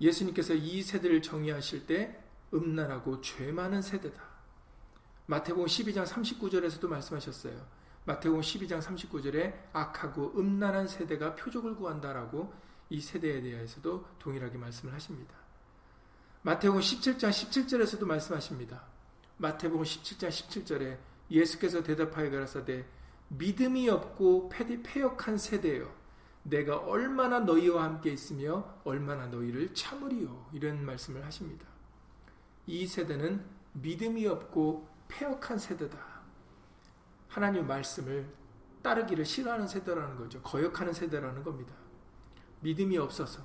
예수님께서 0.00 0.54
이 0.54 0.82
세대를 0.82 1.22
정의하실 1.22 1.86
때 1.86 2.22
음란하고 2.54 3.20
죄 3.22 3.50
많은 3.50 3.82
세대다. 3.82 4.22
마태복음 5.26 5.66
12장 5.66 6.06
39절에서도 6.06 6.86
말씀하셨어요. 6.86 7.66
마태복음 8.04 8.42
12장 8.42 8.80
39절에 8.80 9.70
악하고 9.72 10.38
음란한 10.38 10.86
세대가 10.86 11.34
표적을 11.34 11.74
구한다라고 11.74 12.54
이 12.88 13.00
세대에 13.00 13.40
대해서도 13.42 14.06
동일하게 14.20 14.58
말씀을 14.58 14.94
하십니다. 14.94 15.34
마태복음 16.42 16.80
17장 16.80 17.30
17절에서도 17.30 18.04
말씀하십니다. 18.04 18.95
마태복음 19.38 19.84
17장 19.84 20.28
17절에 20.28 20.98
예수께서 21.30 21.82
대답하여 21.82 22.30
가라사대 22.30 22.86
믿음이 23.28 23.88
없고 23.88 24.48
폐역한 24.48 25.36
세대여 25.36 25.92
내가 26.44 26.76
얼마나 26.76 27.40
너희와 27.40 27.82
함께 27.82 28.12
있으며 28.12 28.80
얼마나 28.84 29.26
너희를 29.26 29.74
참으리요 29.74 30.50
이런 30.52 30.84
말씀을 30.84 31.24
하십니다. 31.24 31.66
이 32.66 32.86
세대는 32.86 33.44
믿음이 33.74 34.26
없고 34.26 34.88
폐역한 35.08 35.58
세대다. 35.58 35.98
하나님 37.28 37.66
말씀을 37.66 38.26
따르기를 38.82 39.24
싫어하는 39.24 39.66
세대라는 39.66 40.16
거죠. 40.16 40.40
거역하는 40.42 40.92
세대라는 40.92 41.42
겁니다. 41.42 41.74
믿음이 42.60 42.96
없어서. 42.96 43.42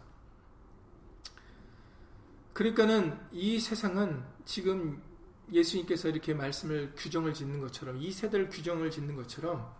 그러니까는 2.53 3.19
이 3.31 3.59
세상은 3.59 4.23
지금 4.45 5.01
예수님께서 5.51 6.09
이렇게 6.09 6.33
말씀을 6.33 6.93
규정을 6.95 7.33
짓는 7.33 7.59
것처럼 7.59 7.97
이 7.97 8.11
세대를 8.11 8.49
규정을 8.49 8.89
짓는 8.89 9.15
것처럼 9.15 9.73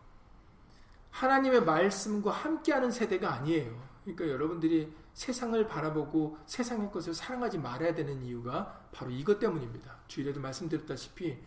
하나님의 1.12 1.64
말씀과 1.64 2.32
함께하는 2.32 2.92
세대가 2.92 3.34
아니에요. 3.34 3.92
그러니까 4.04 4.28
여러분들이 4.28 4.94
세상을 5.14 5.68
바라보고 5.68 6.38
세상의 6.46 6.92
것을 6.92 7.14
사랑하지 7.14 7.60
말아야 7.60 7.94
되는 7.94 8.22
이유가 8.22 8.88
바로 8.92 9.12
이것 9.12 9.40
때문입니다. 9.40 9.98
주일에도 10.08 10.40
말씀드렸다시피 10.40 11.38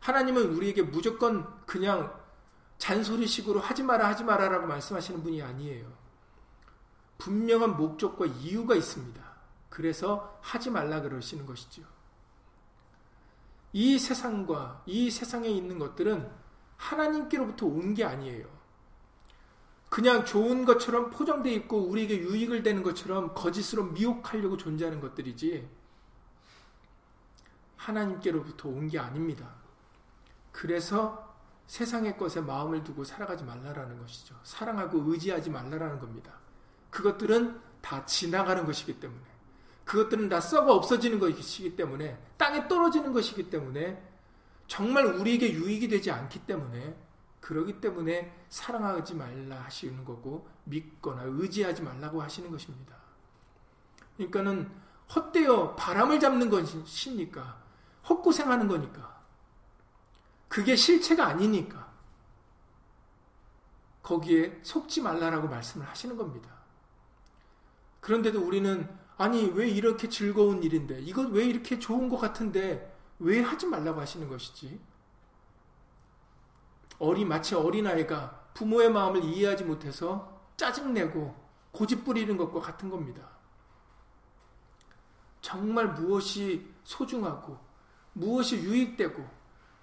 하나님은 0.00 0.52
우리에게 0.54 0.82
무조건 0.82 1.64
그냥 1.64 2.14
잔소리식으로 2.78 3.60
하지 3.60 3.82
마라 3.82 4.08
하지 4.08 4.24
마라라고 4.24 4.66
말씀하시는 4.66 5.22
분이 5.22 5.40
아니에요. 5.42 5.90
분명한 7.18 7.76
목적과 7.76 8.26
이유가 8.26 8.74
있습니다. 8.74 9.22
그래서 9.70 10.38
하지 10.42 10.70
말라 10.70 11.00
그러시는 11.00 11.46
것이죠. 11.46 11.93
이 13.74 13.98
세상과 13.98 14.84
이 14.86 15.10
세상에 15.10 15.48
있는 15.48 15.78
것들은 15.80 16.30
하나님께로부터 16.76 17.66
온 17.66 17.92
게 17.94 18.04
아니에요. 18.04 18.46
그냥 19.90 20.24
좋은 20.24 20.64
것처럼 20.64 21.10
포장되어 21.10 21.52
있고 21.54 21.88
우리에게 21.88 22.18
유익을 22.18 22.62
되는 22.62 22.82
것처럼 22.82 23.34
거짓으로 23.34 23.84
미혹하려고 23.86 24.56
존재하는 24.56 25.00
것들이지 25.00 25.68
하나님께로부터 27.76 28.68
온 28.68 28.88
게 28.88 28.98
아닙니다. 28.98 29.54
그래서 30.52 31.34
세상의 31.66 32.16
것에 32.16 32.40
마음을 32.40 32.84
두고 32.84 33.02
살아가지 33.04 33.42
말라라는 33.44 33.98
것이죠. 33.98 34.36
사랑하고 34.44 35.02
의지하지 35.10 35.50
말라라는 35.50 35.98
겁니다. 35.98 36.32
그것들은 36.90 37.60
다 37.80 38.04
지나가는 38.06 38.64
것이기 38.64 39.00
때문에 39.00 39.33
그것들은 39.84 40.28
다 40.28 40.40
썩어 40.40 40.72
없어지는 40.74 41.18
것이기 41.18 41.76
때문에 41.76 42.18
땅에 42.36 42.66
떨어지는 42.68 43.12
것이기 43.12 43.50
때문에 43.50 44.02
정말 44.66 45.04
우리에게 45.06 45.52
유익이 45.52 45.88
되지 45.88 46.10
않기 46.10 46.46
때문에 46.46 46.96
그러기 47.40 47.80
때문에 47.80 48.34
사랑하지 48.48 49.14
말라 49.14 49.60
하시는 49.60 50.04
거고 50.04 50.48
믿거나 50.64 51.24
의지하지 51.24 51.82
말라고 51.82 52.22
하시는 52.22 52.50
것입니다. 52.50 52.96
그러니까는 54.16 54.70
헛되어 55.14 55.74
바람을 55.74 56.18
잡는 56.18 56.48
것이니까 56.48 57.62
헛고생하는 58.08 58.68
거니까 58.68 59.20
그게 60.48 60.76
실체가 60.76 61.26
아니니까 61.26 61.92
거기에 64.02 64.60
속지 64.62 65.02
말라라고 65.02 65.48
말씀을 65.48 65.86
하시는 65.86 66.16
겁니다. 66.16 66.50
그런데도 68.00 68.40
우리는 68.40 68.88
아니 69.16 69.44
왜 69.54 69.68
이렇게 69.68 70.08
즐거운 70.08 70.62
일인데 70.62 71.00
이것 71.00 71.30
왜 71.30 71.44
이렇게 71.44 71.78
좋은 71.78 72.08
것 72.08 72.18
같은데 72.18 72.92
왜 73.20 73.40
하지 73.40 73.66
말라고 73.66 74.00
하시는 74.00 74.28
것이지? 74.28 74.80
어리 76.98 77.24
마치 77.24 77.54
어린아이가 77.54 78.50
부모의 78.54 78.90
마음을 78.90 79.24
이해하지 79.24 79.64
못해서 79.64 80.42
짜증내고 80.56 81.34
고집 81.70 82.04
부리는 82.04 82.36
것과 82.36 82.60
같은 82.60 82.90
겁니다. 82.90 83.28
정말 85.40 85.88
무엇이 85.92 86.66
소중하고 86.84 87.58
무엇이 88.12 88.56
유익되고 88.56 89.28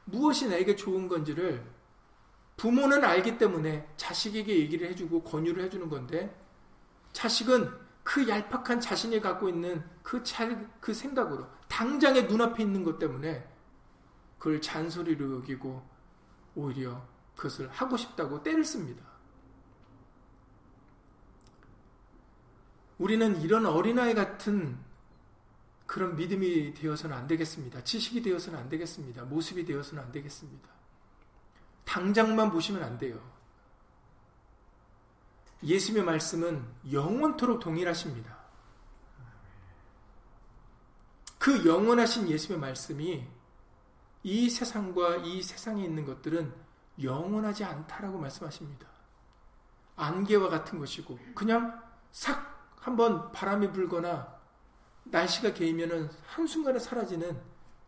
무엇이 0.06 0.48
나에게 0.48 0.76
좋은 0.76 1.08
건지를 1.08 1.64
부모는 2.58 3.04
알기 3.04 3.38
때문에 3.38 3.88
자식에게 3.98 4.60
얘기를 4.60 4.88
해주고 4.90 5.24
권유를 5.24 5.64
해주는 5.64 5.90
건데 5.90 6.36
자식은 7.14 7.72
그 8.04 8.28
얄팍한 8.28 8.80
자신이 8.80 9.20
갖고 9.22 9.48
있는 9.50 9.84
그, 10.02 10.24
잘, 10.24 10.70
그 10.80 10.94
생각으로 10.94 11.48
당장에 11.68 12.24
눈앞에 12.24 12.64
있는 12.64 12.84
것 12.84 13.00
때문에 13.00 13.48
그걸 14.38 14.60
잔소리로 14.60 15.36
여기고 15.38 15.88
오히려 16.56 17.06
그것을 17.36 17.70
하고 17.70 17.96
싶다고 17.96 18.42
때를 18.44 18.64
씁니다. 18.66 19.04
우리는 22.98 23.42
이런 23.42 23.66
어린아이 23.66 24.14
같은 24.14 24.78
그런 25.88 26.16
믿음이 26.16 26.74
되어서는 26.74 27.16
안 27.16 27.28
되겠습니다. 27.28 27.84
지식이 27.84 28.22
되어서는 28.22 28.60
안 28.60 28.70
되겠습니다. 28.70 29.26
모습이 29.26 29.66
되어서는 29.66 30.04
안 30.04 30.12
되겠습니다. 30.12 30.70
당장만 31.84 32.52
보시면 32.52 32.84
안 32.84 32.98
돼요. 32.98 33.20
예수님의 35.64 36.06
말씀은 36.06 36.66
영원토록 36.92 37.60
동일하십니다. 37.60 38.38
그 41.38 41.66
영원하신 41.66 42.30
예수님의 42.30 42.60
말씀이 42.60 43.28
이 44.24 44.50
세상과 44.50 45.18
이 45.18 45.42
세상에 45.42 45.84
있는 45.84 46.06
것들은 46.06 46.54
영원하지 47.02 47.64
않다라고 47.64 48.20
말씀하십니다. 48.20 48.88
안개와 49.96 50.50
같은 50.50 50.80
것이고 50.80 51.18
그냥 51.36 51.82
싹 52.12 52.76
한번 52.80 53.32
바람이 53.32 53.72
불거나 53.72 54.40
날씨가 55.06 55.54
개이면은 55.54 56.10
한순간에 56.26 56.80
사라지는 56.80 57.40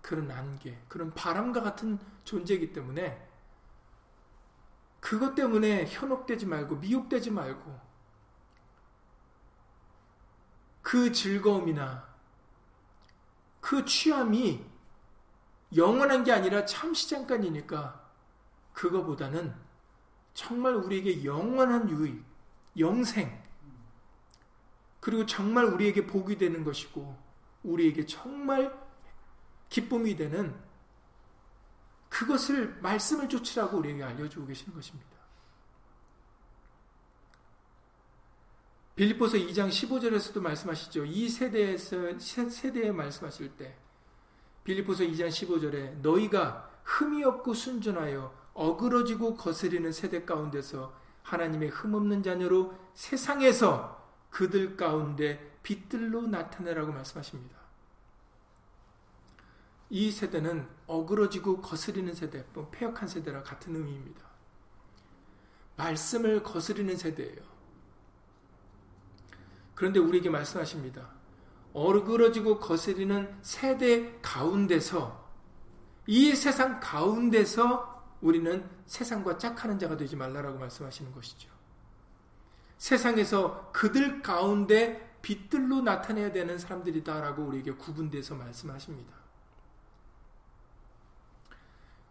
그런 0.01 0.29
안개, 0.29 0.77
그런 0.87 1.13
바람과 1.13 1.61
같은 1.61 1.97
존재이기 2.23 2.73
때문에 2.73 3.32
그것 5.03 5.35
때문에 5.35 5.85
현혹되지 5.85 6.45
말고 6.45 6.77
미혹되지 6.77 7.29
말고 7.29 7.77
그 10.81 11.11
즐거움이나 11.11 12.07
그 13.59 13.83
취함이 13.83 14.65
영원한 15.75 16.23
게 16.23 16.31
아니라 16.31 16.63
잠시 16.63 17.09
잠깐이니까 17.09 18.01
그거보다는 18.71 19.53
정말 20.33 20.73
우리에게 20.75 21.25
영원한 21.25 21.89
유익, 21.89 22.23
영생, 22.79 23.43
그리고 25.01 25.25
정말 25.25 25.65
우리에게 25.65 26.07
복이 26.07 26.37
되는 26.37 26.63
것이고, 26.63 27.17
우리에게 27.63 28.05
정말 28.05 28.73
기쁨이 29.67 30.15
되는 30.15 30.55
그것을 32.13 32.77
말씀을 32.79 33.27
쫓으라고 33.27 33.79
우리에게 33.79 34.03
알려주고 34.03 34.45
계시는 34.45 34.75
것입니다. 34.75 35.09
빌립보서 38.95 39.37
2장 39.37 39.69
15절에서도 39.69 40.39
말씀하시죠. 40.39 41.05
이 41.05 41.27
세대에서 41.27 42.19
세대에 42.19 42.91
말씀하실 42.91 43.57
때 43.57 43.75
빌립보서 44.63 45.03
2장 45.05 45.29
15절에 45.29 46.01
너희가 46.01 46.69
흠이 46.83 47.23
없고 47.23 47.55
순전하여 47.55 48.51
어그러지고 48.53 49.35
거스리는 49.35 49.91
세대 49.91 50.23
가운데서 50.23 50.95
하나님의 51.23 51.69
흠없는 51.69 52.21
자녀로 52.21 52.77
세상에서 52.93 54.07
그들 54.29 54.77
가운데 54.77 55.57
빛들로 55.63 56.27
나타내라고 56.27 56.93
말씀하십니다. 56.93 57.57
이 59.89 60.11
세대는 60.11 60.67
어그러지고 60.93 61.61
거스리는 61.61 62.13
세대, 62.13 62.45
또 62.53 62.69
폐역한 62.69 63.07
세대라 63.07 63.41
같은 63.41 63.75
의미입니다. 63.75 64.21
말씀을 65.75 66.43
거스리는 66.43 66.95
세대예요. 66.95 67.41
그런데 69.73 69.99
우리에게 69.99 70.29
말씀하십니다. 70.29 71.09
어그러지고 71.73 72.59
거스리는 72.59 73.35
세대 73.41 74.19
가운데서 74.21 75.23
이 76.05 76.35
세상 76.35 76.79
가운데서 76.79 78.03
우리는 78.21 78.69
세상과 78.85 79.37
짝하는 79.39 79.79
자가 79.79 79.97
되지 79.97 80.15
말라라고 80.15 80.59
말씀하시는 80.59 81.11
것이죠. 81.11 81.49
세상에서 82.77 83.71
그들 83.71 84.21
가운데 84.21 85.17
빛들로 85.23 85.81
나타내야 85.81 86.31
되는 86.31 86.59
사람들이다라고 86.59 87.43
우리에게 87.43 87.71
구분돼서 87.71 88.35
말씀하십니다. 88.35 89.22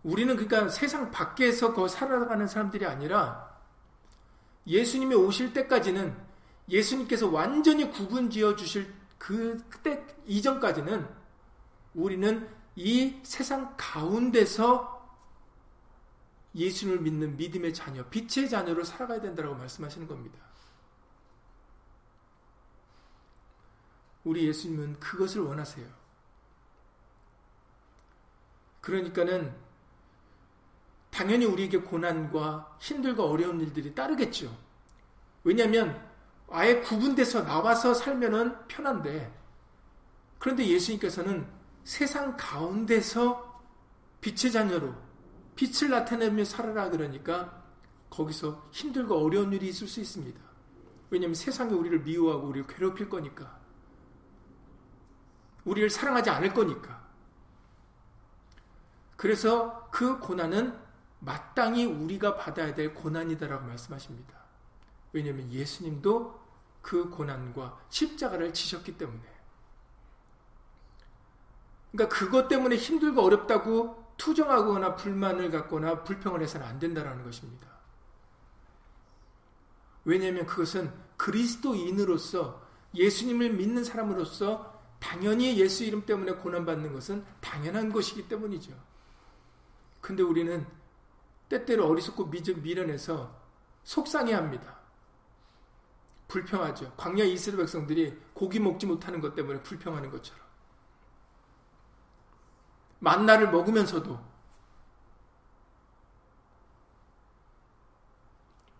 우리는 0.02 0.34
그러니까 0.36 0.68
세상 0.68 1.10
밖에서 1.10 1.72
거 1.72 1.86
살아가는 1.88 2.46
사람들이 2.46 2.86
아니라 2.86 3.52
예수님이 4.66 5.14
오실 5.14 5.52
때까지는 5.52 6.16
예수님께서 6.68 7.28
완전히 7.28 7.90
구분 7.90 8.30
지어 8.30 8.56
주실 8.56 8.92
그때 9.18 10.04
이전까지는 10.26 11.08
우리는 11.94 12.48
이 12.74 13.20
세상 13.22 13.74
가운데서 13.76 14.92
예수를 16.54 17.00
믿는 17.00 17.36
믿음의 17.36 17.72
자녀, 17.72 18.04
빛의 18.08 18.48
자녀로 18.48 18.84
살아가야 18.84 19.20
된다고 19.20 19.54
말씀하시는 19.54 20.06
겁니다. 20.06 20.38
우리 24.24 24.46
예수님은 24.46 25.00
그것을 25.00 25.42
원하세요. 25.42 25.86
그러니까는 28.80 29.54
당연히 31.12 31.44
우리에게 31.44 31.78
고난과 31.78 32.78
힘들고 32.80 33.22
어려운 33.22 33.60
일들이 33.60 33.94
따르겠죠. 33.94 34.56
왜냐하면 35.44 36.02
아예 36.50 36.80
구분돼서 36.80 37.44
나와서 37.44 37.92
살면은 37.92 38.66
편한데 38.66 39.32
그런데 40.38 40.66
예수님께서는 40.66 41.46
세상 41.84 42.34
가운데서 42.36 43.62
빛의 44.22 44.52
자녀로 44.52 44.94
빛을 45.54 45.90
나타내며 45.90 46.44
살아라 46.44 46.88
그러니까 46.88 47.62
거기서 48.08 48.68
힘들고 48.72 49.14
어려운 49.14 49.52
일이 49.52 49.68
있을 49.68 49.86
수 49.86 50.00
있습니다. 50.00 50.40
왜냐하면 51.10 51.34
세상이 51.34 51.74
우리를 51.74 52.00
미워하고 52.00 52.48
우리를 52.48 52.66
괴롭힐 52.66 53.08
거니까. 53.08 53.60
우리를 55.64 55.90
사랑하지 55.90 56.30
않을 56.30 56.54
거니까. 56.54 57.06
그래서 59.16 59.88
그 59.90 60.18
고난은 60.18 60.81
마땅히 61.24 61.84
우리가 61.84 62.36
받아야 62.36 62.74
될 62.74 62.94
고난이다라고 62.94 63.66
말씀하십니다. 63.66 64.40
왜냐하면 65.12 65.50
예수님도 65.52 66.40
그 66.80 67.10
고난과 67.10 67.78
십자가를 67.88 68.52
지셨기 68.52 68.98
때문에. 68.98 69.22
그러니까 71.92 72.16
그것 72.16 72.48
때문에 72.48 72.76
힘들고 72.76 73.22
어렵다고 73.22 74.14
투정하거나 74.16 74.96
불만을 74.96 75.50
갖거나 75.50 76.02
불평을 76.02 76.42
해서는 76.42 76.66
안 76.66 76.78
된다라는 76.78 77.22
것입니다. 77.24 77.68
왜냐하면 80.04 80.46
그것은 80.46 80.92
그리스도인으로서 81.16 82.66
예수님을 82.94 83.52
믿는 83.52 83.84
사람으로서 83.84 84.72
당연히 84.98 85.58
예수 85.58 85.84
이름 85.84 86.04
때문에 86.04 86.32
고난받는 86.32 86.92
것은 86.92 87.24
당연한 87.40 87.92
것이기 87.92 88.28
때문이죠. 88.28 88.72
근데 90.00 90.22
우리는 90.22 90.66
때때로 91.52 91.86
어리석고 91.86 92.26
미련해서 92.62 93.38
속상해 93.84 94.32
합니다. 94.32 94.78
불평하죠. 96.28 96.94
광야 96.96 97.24
이스라엘 97.24 97.58
백성들이 97.58 98.18
고기 98.32 98.58
먹지 98.58 98.86
못하는 98.86 99.20
것 99.20 99.34
때문에 99.34 99.62
불평하는 99.62 100.10
것처럼. 100.10 100.42
만나를 103.00 103.50
먹으면서도 103.50 104.32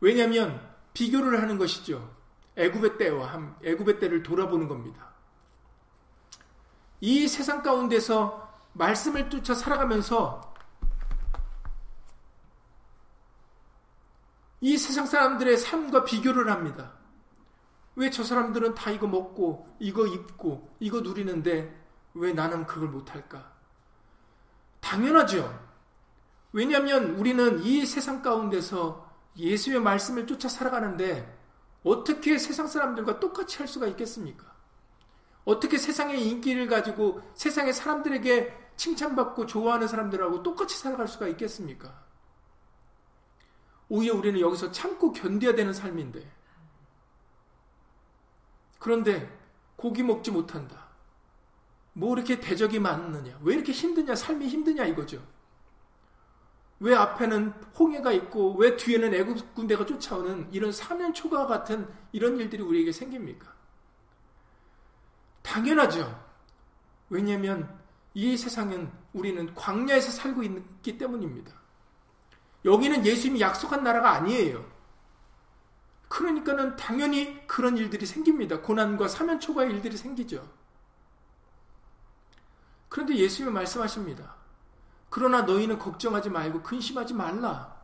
왜냐하면 0.00 0.74
비교를 0.94 1.42
하는 1.42 1.58
것이죠. 1.58 2.16
애굽의 2.56 2.96
때와 2.96 3.56
애굽의 3.62 3.98
때를 3.98 4.22
돌아보는 4.22 4.68
겁니다. 4.68 5.12
이 7.00 7.28
세상 7.28 7.62
가운데서 7.62 8.50
말씀을 8.72 9.28
쫓아 9.28 9.54
살아가면서 9.54 10.51
이 14.62 14.78
세상 14.78 15.06
사람들의 15.06 15.58
삶과 15.58 16.04
비교를 16.04 16.48
합니다. 16.50 16.92
왜 17.96 18.10
저 18.10 18.22
사람들은 18.24 18.74
다 18.74 18.90
이거 18.90 19.06
먹고 19.06 19.68
이거 19.78 20.06
입고 20.06 20.76
이거 20.80 21.00
누리는데 21.00 21.78
왜 22.14 22.32
나는 22.32 22.64
그걸 22.66 22.88
못할까? 22.88 23.52
당연하죠. 24.80 25.52
왜냐하면 26.52 27.16
우리는 27.16 27.62
이 27.64 27.84
세상 27.84 28.22
가운데서 28.22 29.10
예수의 29.36 29.80
말씀을 29.80 30.26
쫓아 30.26 30.48
살아가는데 30.48 31.38
어떻게 31.82 32.38
세상 32.38 32.66
사람들과 32.68 33.18
똑같이 33.18 33.58
할 33.58 33.66
수가 33.66 33.86
있겠습니까? 33.88 34.46
어떻게 35.44 35.76
세상의 35.76 36.24
인기를 36.28 36.68
가지고 36.68 37.20
세상의 37.34 37.72
사람들에게 37.72 38.72
칭찬받고 38.76 39.46
좋아하는 39.46 39.88
사람들하고 39.88 40.42
똑같이 40.44 40.78
살아갈 40.78 41.08
수가 41.08 41.26
있겠습니까? 41.28 42.11
오히려 43.92 44.14
우리는 44.14 44.40
여기서 44.40 44.72
참고 44.72 45.12
견뎌야 45.12 45.54
되는 45.54 45.70
삶인데. 45.74 46.26
그런데 48.78 49.30
고기 49.76 50.02
먹지 50.02 50.30
못한다. 50.30 50.86
뭐 51.92 52.14
이렇게 52.14 52.40
대적이 52.40 52.78
많느냐? 52.78 53.38
왜 53.42 53.54
이렇게 53.54 53.70
힘드냐? 53.70 54.14
삶이 54.14 54.48
힘드냐 54.48 54.86
이거죠. 54.86 55.22
왜 56.80 56.94
앞에는 56.94 57.50
홍해가 57.78 58.12
있고 58.12 58.54
왜 58.54 58.76
뒤에는 58.78 59.12
애국 59.12 59.54
군대가 59.54 59.84
쫓아오는 59.84 60.48
이런 60.54 60.72
사면 60.72 61.12
초과 61.12 61.46
같은 61.46 61.86
이런 62.12 62.38
일들이 62.38 62.62
우리에게 62.62 62.92
생깁니까? 62.92 63.54
당연하죠. 65.42 66.18
왜냐하면 67.10 67.78
이 68.14 68.38
세상은 68.38 68.90
우리는 69.12 69.54
광야에서 69.54 70.10
살고 70.12 70.44
있기 70.44 70.96
때문입니다. 70.96 71.61
여기는 72.64 73.04
예수님이 73.04 73.40
약속한 73.40 73.82
나라가 73.82 74.12
아니에요. 74.12 74.64
그러니까는 76.08 76.76
당연히 76.76 77.46
그런 77.46 77.78
일들이 77.78 78.04
생깁니다. 78.06 78.60
고난과 78.60 79.08
사면 79.08 79.40
초과의 79.40 79.70
일들이 79.70 79.96
생기죠. 79.96 80.46
그런데 82.88 83.16
예수님이 83.16 83.54
말씀하십니다. 83.54 84.34
그러나 85.08 85.42
너희는 85.42 85.78
걱정하지 85.78 86.30
말고 86.30 86.62
근심하지 86.62 87.14
말라. 87.14 87.74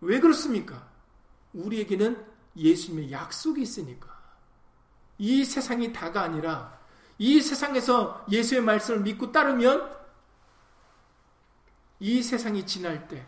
왜 0.00 0.18
그렇습니까? 0.18 0.88
우리에게는 1.52 2.26
예수님의 2.56 3.12
약속이 3.12 3.60
있으니까. 3.62 4.08
이 5.18 5.44
세상이 5.44 5.92
다가 5.92 6.22
아니라 6.22 6.78
이 7.18 7.40
세상에서 7.42 8.24
예수의 8.30 8.62
말씀을 8.62 9.00
믿고 9.00 9.30
따르면 9.30 9.99
이 12.00 12.22
세상이 12.22 12.66
지날 12.66 13.06
때 13.08 13.24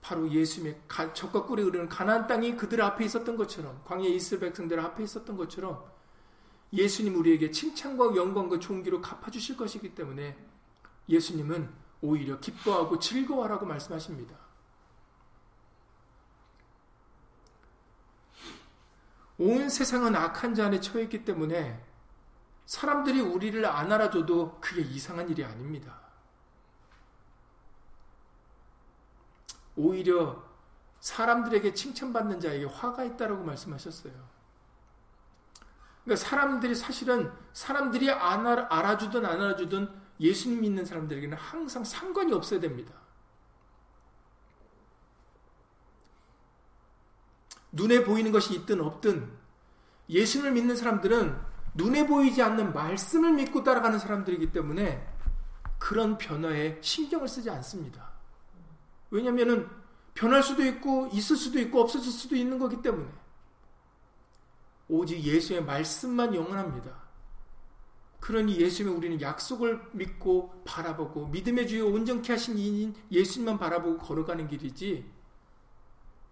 바로 0.00 0.30
예수님의 0.30 0.80
적과 1.12 1.44
꿀이 1.44 1.62
흐르는 1.62 1.88
가나안 1.88 2.26
땅이 2.28 2.56
그들 2.56 2.80
앞에 2.80 3.04
있었던 3.04 3.36
것처럼 3.36 3.82
광야 3.84 4.06
이스라엘 4.06 4.48
백성들 4.48 4.78
앞에 4.78 5.02
있었던 5.02 5.36
것처럼 5.36 5.84
예수님 6.72 7.18
우리에게 7.18 7.50
칭찬과 7.50 8.14
영광과 8.14 8.58
존귀로 8.58 9.00
갚아주실 9.00 9.56
것이기 9.56 9.94
때문에 9.94 10.36
예수님은 11.08 11.68
오히려 12.00 12.38
기뻐하고 12.38 12.98
즐거워하라고 12.98 13.66
말씀하십니다. 13.66 14.36
온 19.38 19.68
세상은 19.68 20.14
악한 20.14 20.54
자 20.54 20.66
안에 20.66 20.80
처했기 20.80 21.24
때문에 21.24 21.82
사람들이 22.66 23.20
우리를 23.20 23.64
안 23.64 23.90
알아줘도 23.90 24.58
그게 24.60 24.82
이상한 24.82 25.28
일이 25.30 25.44
아닙니다. 25.44 26.07
오히려 29.78 30.42
사람들에게 30.98 31.72
칭찬받는 31.72 32.40
자에게 32.40 32.64
화가 32.66 33.04
있다라고 33.04 33.44
말씀하셨어요. 33.44 34.12
그러니까 36.04 36.26
사람들이 36.26 36.74
사실은 36.74 37.32
사람들이 37.52 38.10
안 38.10 38.46
알아주든 38.46 39.24
안 39.24 39.40
알아주든 39.40 39.88
예수님 40.18 40.62
믿는 40.62 40.84
사람들에게는 40.84 41.36
항상 41.38 41.84
상관이 41.84 42.32
없어야 42.32 42.58
됩니다. 42.58 42.92
눈에 47.70 48.02
보이는 48.02 48.32
것이 48.32 48.54
있든 48.54 48.80
없든 48.80 49.30
예수를 50.08 50.50
믿는 50.52 50.74
사람들은 50.74 51.38
눈에 51.74 52.06
보이지 52.06 52.42
않는 52.42 52.72
말씀을 52.72 53.32
믿고 53.34 53.62
따라가는 53.62 54.00
사람들이기 54.00 54.50
때문에 54.50 55.06
그런 55.78 56.18
변화에 56.18 56.78
신경을 56.80 57.28
쓰지 57.28 57.50
않습니다. 57.50 58.17
왜냐하면 59.10 59.70
변할 60.14 60.42
수도 60.42 60.64
있고 60.64 61.08
있을 61.12 61.36
수도 61.36 61.58
있고 61.60 61.80
없어질 61.80 62.10
수도 62.10 62.36
있는 62.36 62.58
거기 62.58 62.82
때문에 62.82 63.08
오직 64.88 65.22
예수의 65.22 65.64
말씀만 65.64 66.34
영원합니다. 66.34 67.08
그러니 68.20 68.58
예수님의 68.58 68.96
우리는 68.96 69.20
약속을 69.20 69.90
믿고 69.92 70.62
바라보고 70.64 71.28
믿음의 71.28 71.68
주요 71.68 71.86
온전케 71.86 72.32
하신 72.32 72.58
이인 72.58 72.94
예수님만 73.10 73.58
바라보고 73.58 73.98
걸어가는 73.98 74.48
길이지 74.48 75.08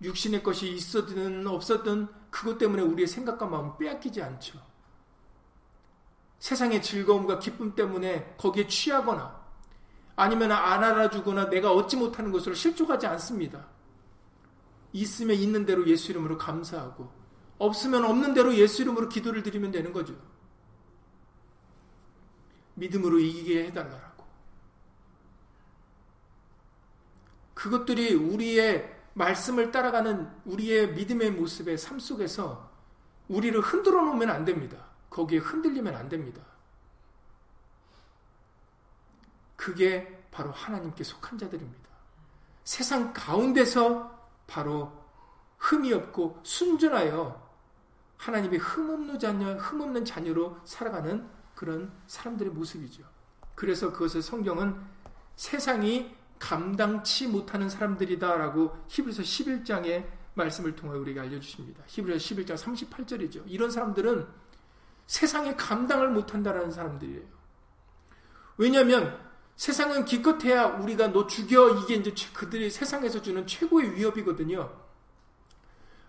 육신의 0.02 0.42
것이 0.42 0.72
있었든 0.72 1.46
없었든 1.46 2.08
그것 2.30 2.58
때문에 2.58 2.82
우리의 2.82 3.06
생각과 3.06 3.46
마음을 3.46 3.78
빼앗기지 3.78 4.20
않죠. 4.20 4.60
세상의 6.38 6.82
즐거움과 6.82 7.38
기쁨 7.38 7.74
때문에 7.74 8.34
거기에 8.36 8.66
취하거나 8.66 9.45
아니면 10.16 10.50
안 10.50 10.82
알아주거나 10.82 11.50
내가 11.50 11.72
얻지 11.72 11.96
못하는 11.96 12.32
것으로 12.32 12.54
실족하지 12.54 13.06
않습니다. 13.06 13.66
있으면 14.92 15.36
있는 15.36 15.66
대로 15.66 15.86
예수 15.86 16.10
이름으로 16.10 16.38
감사하고 16.38 17.10
없으면 17.58 18.04
없는 18.04 18.32
대로 18.34 18.54
예수 18.54 18.82
이름으로 18.82 19.08
기도를 19.08 19.42
드리면 19.42 19.70
되는 19.70 19.92
거죠. 19.92 20.14
믿음으로 22.74 23.18
이기게 23.18 23.66
해달라고. 23.66 24.24
그것들이 27.54 28.14
우리의 28.14 28.94
말씀을 29.14 29.70
따라가는 29.70 30.30
우리의 30.44 30.94
믿음의 30.94 31.32
모습의 31.32 31.78
삶 31.78 31.98
속에서 31.98 32.70
우리를 33.28 33.58
흔들어 33.60 34.02
놓으면 34.02 34.30
안 34.30 34.44
됩니다. 34.44 34.86
거기에 35.08 35.38
흔들리면 35.38 35.94
안 35.94 36.08
됩니다. 36.08 36.42
그게 39.66 40.06
바로 40.30 40.52
하나님께 40.52 41.02
속한 41.02 41.38
자들입니다. 41.38 41.88
세상 42.62 43.12
가운데서 43.12 44.16
바로 44.46 44.92
흠이 45.58 45.92
없고 45.92 46.38
순전하여 46.44 47.44
하나님의 48.16 48.60
흠없는 48.60 49.18
자녀, 49.18 49.54
흠없는 49.54 50.04
자녀로 50.04 50.60
살아가는 50.62 51.28
그런 51.56 51.92
사람들의 52.06 52.52
모습이죠. 52.52 53.02
그래서 53.56 53.90
그것을 53.90 54.22
성경은 54.22 54.80
세상이 55.34 56.14
감당치 56.38 57.26
못하는 57.26 57.68
사람들이다라고 57.68 58.84
히브리서 58.86 59.22
11장의 59.22 60.06
말씀을 60.34 60.76
통해 60.76 60.96
우리에게 60.96 61.18
알려주십니다. 61.18 61.82
히브리서 61.88 62.18
11장 62.18 62.56
38절이죠. 62.56 63.42
이런 63.46 63.72
사람들은 63.72 64.28
세상에 65.08 65.56
감당을 65.56 66.10
못한다라는 66.10 66.70
사람들이에요. 66.70 67.24
왜냐하면 68.58 69.26
세상은 69.56 70.04
기껏해야 70.04 70.66
우리가 70.66 71.08
너 71.08 71.26
죽여 71.26 71.70
이게 71.70 71.94
이제 71.94 72.12
그들이 72.34 72.70
세상에서 72.70 73.22
주는 73.22 73.46
최고의 73.46 73.96
위협이거든요. 73.96 74.70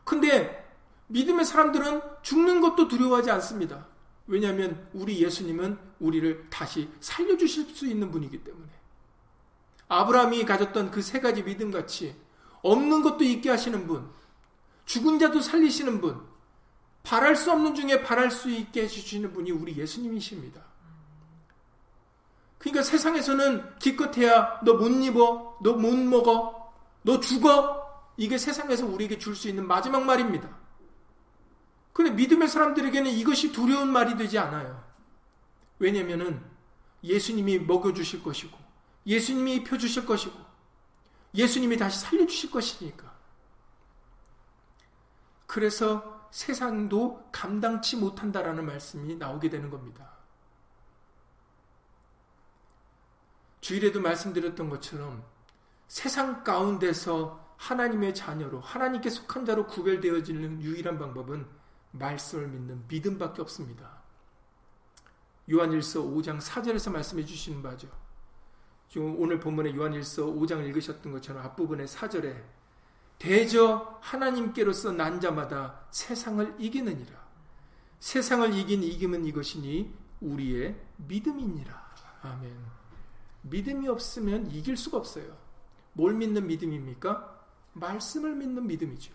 근데 0.04 0.66
믿음의 1.08 1.46
사람들은 1.46 2.02
죽는 2.22 2.62
것도 2.62 2.88
두려워하지 2.88 3.32
않습니다. 3.32 3.88
왜냐하면 4.28 4.90
우리 4.94 5.24
예수님은 5.24 5.80
우리를 6.00 6.50
다시 6.50 6.90
살려주실 7.00 7.74
수 7.74 7.88
있는 7.88 8.12
분이기 8.12 8.44
때문에. 8.44 8.68
아브라함이 9.88 10.44
가졌던 10.44 10.92
그 10.92 11.02
세 11.02 11.22
가지 11.22 11.44
믿음 11.44 11.72
같이 11.72 12.14
없는 12.62 13.02
것도 13.02 13.24
있게 13.24 13.50
하시는 13.50 13.88
분, 13.88 14.10
죽은 14.86 15.20
자도 15.20 15.40
살리시는 15.40 16.02
분, 16.02 16.22
바랄 17.04 17.38
수 17.38 17.54
없는 17.54 17.76
중에 17.76 18.04
바랄 18.04 18.30
수 18.30 18.50
있게 18.50 18.84
해주시는 18.84 19.32
분이 19.32 19.52
우리 19.52 19.78
예수님이십니다. 19.78 20.67
그러니까 22.60 22.84
세상에서는 22.84 23.78
기껏해야 23.80 24.62
너 24.64 24.74
못 24.74 24.90
입어, 24.90 25.58
너 25.62 25.74
못 25.74 25.96
먹어, 25.96 26.74
너 27.04 27.20
죽어. 27.20 27.86
이게 28.18 28.38
세상에서 28.38 28.86
우리에게 28.88 29.20
줄 29.20 29.36
수 29.36 29.48
있는 29.48 29.68
마지막 29.68 30.04
말입니다. 30.04 30.50
근데 31.94 32.12
믿음의 32.12 32.48
사람들에게는 32.48 33.12
이것이 33.12 33.52
두려운 33.52 33.90
말이 33.92 34.16
되지 34.18 34.38
않아요. 34.40 34.84
왜냐면은 35.80 36.44
예수님이 37.04 37.60
먹여주실 37.60 38.24
것이고, 38.24 38.58
예수님이 39.06 39.56
입혀주실 39.58 40.06
것이고, 40.06 40.36
예수님이 41.36 41.78
다시 41.78 42.00
살려주실 42.02 42.52
것이니까. 42.52 43.16
그래서 45.46 46.28
세상도 46.32 47.30
감당치 47.32 47.96
못한다라는 47.98 48.66
말씀이 48.66 49.16
나오게 49.16 49.50
되는 49.50 49.70
겁니다. 49.70 50.17
주일에도 53.62 54.02
말씀드렸던 54.02 54.70
것처럼 54.70 55.24
세상 55.88 56.44
가운데서 56.44 57.56
하나님의 57.58 58.14
자녀로 58.14 58.60
하나님께 58.62 59.10
속한 59.10 59.46
자로 59.46 59.68
구별되어지는 59.68 60.62
유일한 60.62 61.00
방법은 61.00 61.46
말씀을 61.92 62.48
믿는 62.48 62.84
믿음밖에 62.88 63.42
없습니다. 63.42 64.04
요한일서 65.50 66.02
5장 66.02 66.40
4절에서 66.40 66.92
말씀해 66.92 67.26
주시는 67.26 67.64
바죠. 67.64 67.88
지금 68.90 69.20
오늘 69.20 69.40
본문에 69.40 69.76
요한일서 69.76 70.26
5장 70.26 70.66
읽으셨던 70.68 71.12
것처럼 71.14 71.44
앞부분의 71.44 71.88
4절에 71.88 72.44
대저 73.18 73.98
하나님께로서 74.02 74.92
난 74.92 75.20
자마다 75.20 75.88
세상을 75.92 76.56
이기느니라. 76.60 77.28
세상을 78.00 78.54
이긴 78.54 78.84
이김은 78.84 79.26
이것이니 79.26 79.94
우리의 80.22 80.80
믿음이니라. 80.98 81.88
아멘. 82.22 82.78
믿음이 83.50 83.88
없으면 83.88 84.52
이길 84.52 84.78
수가 84.78 84.98
없어요. 84.98 85.38
뭘 85.94 86.14
믿는 86.14 86.48
믿음입니까? 86.48 87.38
말씀을 87.74 88.36
믿는 88.36 88.68
믿음이죠. 88.68 89.14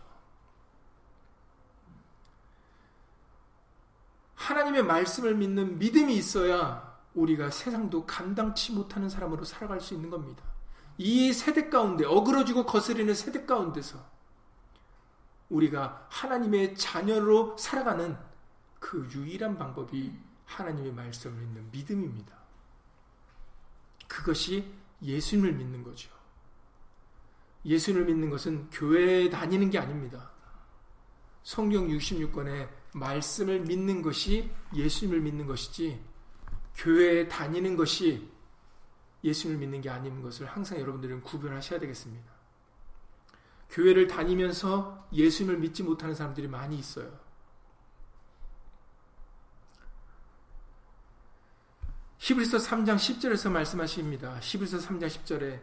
하나님의 4.35 4.83
말씀을 4.83 5.35
믿는 5.37 5.79
믿음이 5.79 6.15
있어야 6.17 6.99
우리가 7.15 7.51
세상도 7.51 8.07
감당치 8.07 8.73
못하는 8.73 9.09
사람으로 9.09 9.45
살아갈 9.45 9.81
수 9.81 9.95
있는 9.95 10.11
겁니다. 10.11 10.43
이 10.99 11.33
세대 11.33 11.69
가운데 11.69 12.05
어그러지고 12.05 12.67
거스리는 12.67 13.13
세대 13.15 13.45
가운데서 13.47 13.99
우리가 15.49 16.07
하나님의 16.11 16.77
자녀로 16.77 17.57
살아가는 17.59 18.17
그 18.79 19.09
유일한 19.15 19.57
방법이 19.57 20.13
하나님의 20.47 20.93
말씀을 20.93 21.37
믿는 21.37 21.71
믿음입니다. 21.71 22.42
그것이 24.13 24.71
예수님을 25.03 25.55
믿는 25.55 25.83
거죠. 25.83 26.11
예수님을 27.65 28.05
믿는 28.05 28.29
것은 28.29 28.69
교회에 28.69 29.31
다니는 29.31 29.71
게 29.71 29.79
아닙니다. 29.79 30.31
성경 31.43 31.89
66권에 31.89 32.69
말씀을 32.93 33.61
믿는 33.61 34.03
것이 34.03 34.51
예수님을 34.75 35.23
믿는 35.23 35.47
것이지 35.47 35.99
교회에 36.77 37.29
다니는 37.29 37.75
것이 37.75 38.31
예수님을 39.25 39.61
믿는 39.61 39.81
게 39.81 39.89
아닌 39.89 40.21
것을 40.21 40.47
항상 40.47 40.79
여러분들은 40.79 41.23
구별하셔야 41.23 41.81
되겠습니다. 41.81 42.31
교회를 43.71 44.09
다니면서 44.09 45.09
예수님을 45.15 45.59
믿지 45.59 45.83
못하는 45.83 46.15
사람들이 46.15 46.49
많이 46.49 46.79
있어요. 46.79 47.19
히브리서 52.23 52.59
3장 52.59 52.95
10절에서 52.95 53.51
말씀하십니다. 53.51 54.39
히브리서 54.41 54.79
3장 54.79 55.09
10절에 55.09 55.61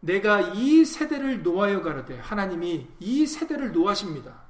내가 0.00 0.38
이 0.52 0.84
세대를 0.84 1.42
노하여 1.42 1.80
가르되 1.80 2.18
하나님이 2.18 2.86
이 3.00 3.26
세대를 3.26 3.72
노하십니다. 3.72 4.42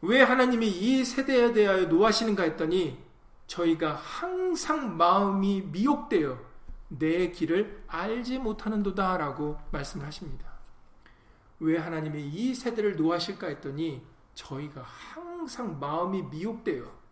왜 0.00 0.22
하나님이 0.22 0.68
이 0.68 1.04
세대에 1.04 1.52
대하여 1.52 1.84
노하시는가 1.84 2.44
했더니 2.44 2.98
저희가 3.46 3.92
항상 3.92 4.96
마음이 4.96 5.60
미혹되어 5.70 6.38
내 6.88 7.30
길을 7.30 7.84
알지 7.86 8.38
못하는도다 8.38 9.18
라고 9.18 9.58
말씀을 9.70 10.06
하십니다. 10.06 10.50
왜 11.60 11.76
하나님이 11.76 12.26
이 12.26 12.54
세대를 12.54 12.96
노하실까 12.96 13.48
했더니 13.48 14.00
저희가 14.32 14.80
항상 14.80 15.78
마음이 15.78 16.22
미혹되어 16.22 17.03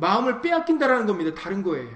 마음을 0.00 0.40
빼앗긴다라는 0.40 1.06
겁니다. 1.06 1.34
다른 1.34 1.62
거에 1.62 1.86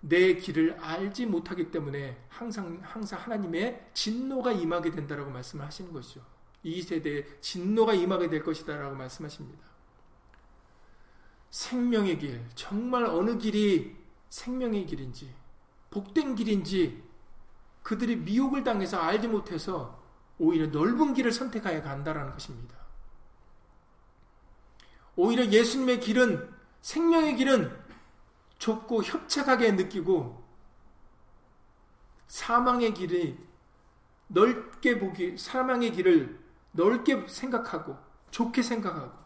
내 0.00 0.34
길을 0.34 0.78
알지 0.80 1.26
못하기 1.26 1.70
때문에 1.70 2.24
항상 2.28 2.80
항상 2.82 3.20
하나님의 3.20 3.90
진노가 3.94 4.52
임하게 4.52 4.90
된다라고 4.92 5.30
말씀을 5.30 5.64
하시는 5.64 5.92
것이죠. 5.92 6.20
이 6.62 6.80
세대에 6.82 7.24
진노가 7.40 7.94
임하게 7.94 8.28
될 8.30 8.42
것이다라고 8.42 8.96
말씀하십니다. 8.96 9.66
생명의 11.50 12.18
길, 12.18 12.44
정말 12.54 13.04
어느 13.04 13.38
길이 13.38 13.96
생명의 14.28 14.86
길인지, 14.86 15.34
복된 15.90 16.34
길인지, 16.34 17.02
그들이 17.82 18.16
미혹을 18.16 18.64
당해서 18.64 18.98
알지 18.98 19.28
못해서 19.28 20.02
오히려 20.38 20.66
넓은 20.66 21.14
길을 21.14 21.32
선택하여 21.32 21.82
간다라는 21.82 22.32
것입니다. 22.32 22.77
오히려 25.20 25.44
예수님의 25.46 25.98
길은, 25.98 26.48
생명의 26.80 27.34
길은 27.34 27.76
좁고 28.58 29.02
협착하게 29.02 29.72
느끼고, 29.72 30.46
사망의 32.28 32.94
길이 32.94 33.36
넓게 34.28 35.00
보기, 35.00 35.36
사망의 35.36 35.90
길을 35.90 36.38
넓게 36.70 37.26
생각하고, 37.26 37.98
좋게 38.30 38.62
생각하고, 38.62 39.18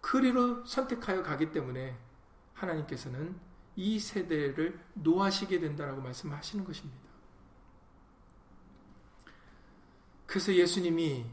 그리로 0.00 0.64
선택하여 0.64 1.22
가기 1.22 1.52
때문에 1.52 1.96
하나님께서는 2.54 3.38
이 3.76 4.00
세대를 4.00 4.80
노하시게 4.94 5.60
된다라고 5.60 6.02
말씀하시는 6.02 6.64
것입니다. 6.64 6.98
그래서 10.26 10.52
예수님이 10.52 11.24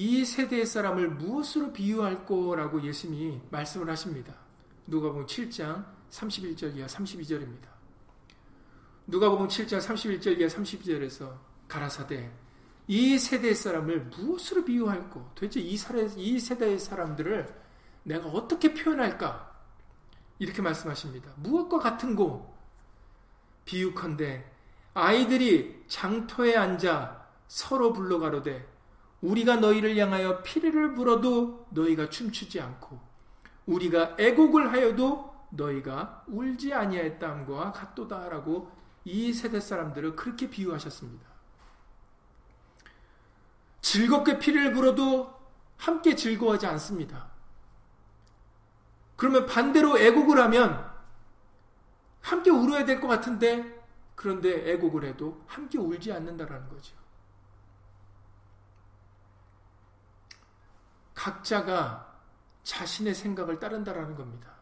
이 0.00 0.24
세대의 0.24 0.64
사람을 0.64 1.08
무엇으로 1.10 1.72
비유할 1.72 2.24
거라고 2.24 2.80
예수님이 2.84 3.40
말씀을 3.50 3.90
하십니다. 3.90 4.32
누가복음 4.86 5.26
7장 5.26 5.84
31절 6.08 6.76
이하 6.76 6.86
32절입니다. 6.86 7.66
누가복음 9.08 9.48
7장 9.48 9.80
31절 9.80 10.38
이하 10.38 10.48
32절에서 10.48 11.36
가라사대 11.66 12.30
이 12.86 13.18
세대의 13.18 13.56
사람을 13.56 14.04
무엇으로 14.04 14.64
비유할고 14.64 15.32
도대체 15.34 15.58
이, 15.58 15.76
세대의 16.38 16.78
사람들을 16.78 17.60
내가 18.04 18.28
어떻게 18.28 18.72
표현할까? 18.74 19.52
이렇게 20.38 20.62
말씀하십니다. 20.62 21.32
무엇과 21.38 21.80
같은고? 21.80 22.56
비유컨대 23.64 24.48
아이들이 24.94 25.82
장터에 25.88 26.54
앉아 26.54 27.26
서로 27.48 27.92
불러가로되 27.92 28.77
우리가 29.20 29.56
너희를 29.56 29.96
향하여 29.96 30.42
피리를 30.42 30.94
불어도 30.94 31.66
너희가 31.70 32.08
춤추지 32.08 32.60
않고 32.60 32.98
우리가 33.66 34.16
애곡을 34.18 34.72
하여도 34.72 35.34
너희가 35.50 36.24
울지 36.28 36.72
아니하였다함과 36.72 37.72
같도다라고 37.72 38.70
이 39.04 39.32
세대 39.32 39.60
사람들을 39.60 40.14
그렇게 40.14 40.48
비유하셨습니다. 40.48 41.26
즐겁게 43.80 44.38
피를 44.38 44.72
불어도 44.72 45.34
함께 45.76 46.14
즐거워하지 46.14 46.66
않습니다. 46.66 47.28
그러면 49.16 49.46
반대로 49.46 49.98
애곡을 49.98 50.38
하면 50.42 50.88
함께 52.20 52.50
울어야 52.50 52.84
될 52.84 53.00
것 53.00 53.08
같은데 53.08 53.78
그런데 54.14 54.72
애곡을 54.72 55.04
해도 55.04 55.42
함께 55.46 55.78
울지 55.78 56.12
않는다라는 56.12 56.68
거죠. 56.68 56.97
각자가 61.18 62.16
자신의 62.62 63.12
생각을 63.12 63.58
따른다라는 63.58 64.14
겁니다. 64.14 64.52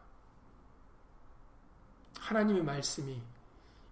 하나님의 2.19 2.63
말씀이 2.63 3.21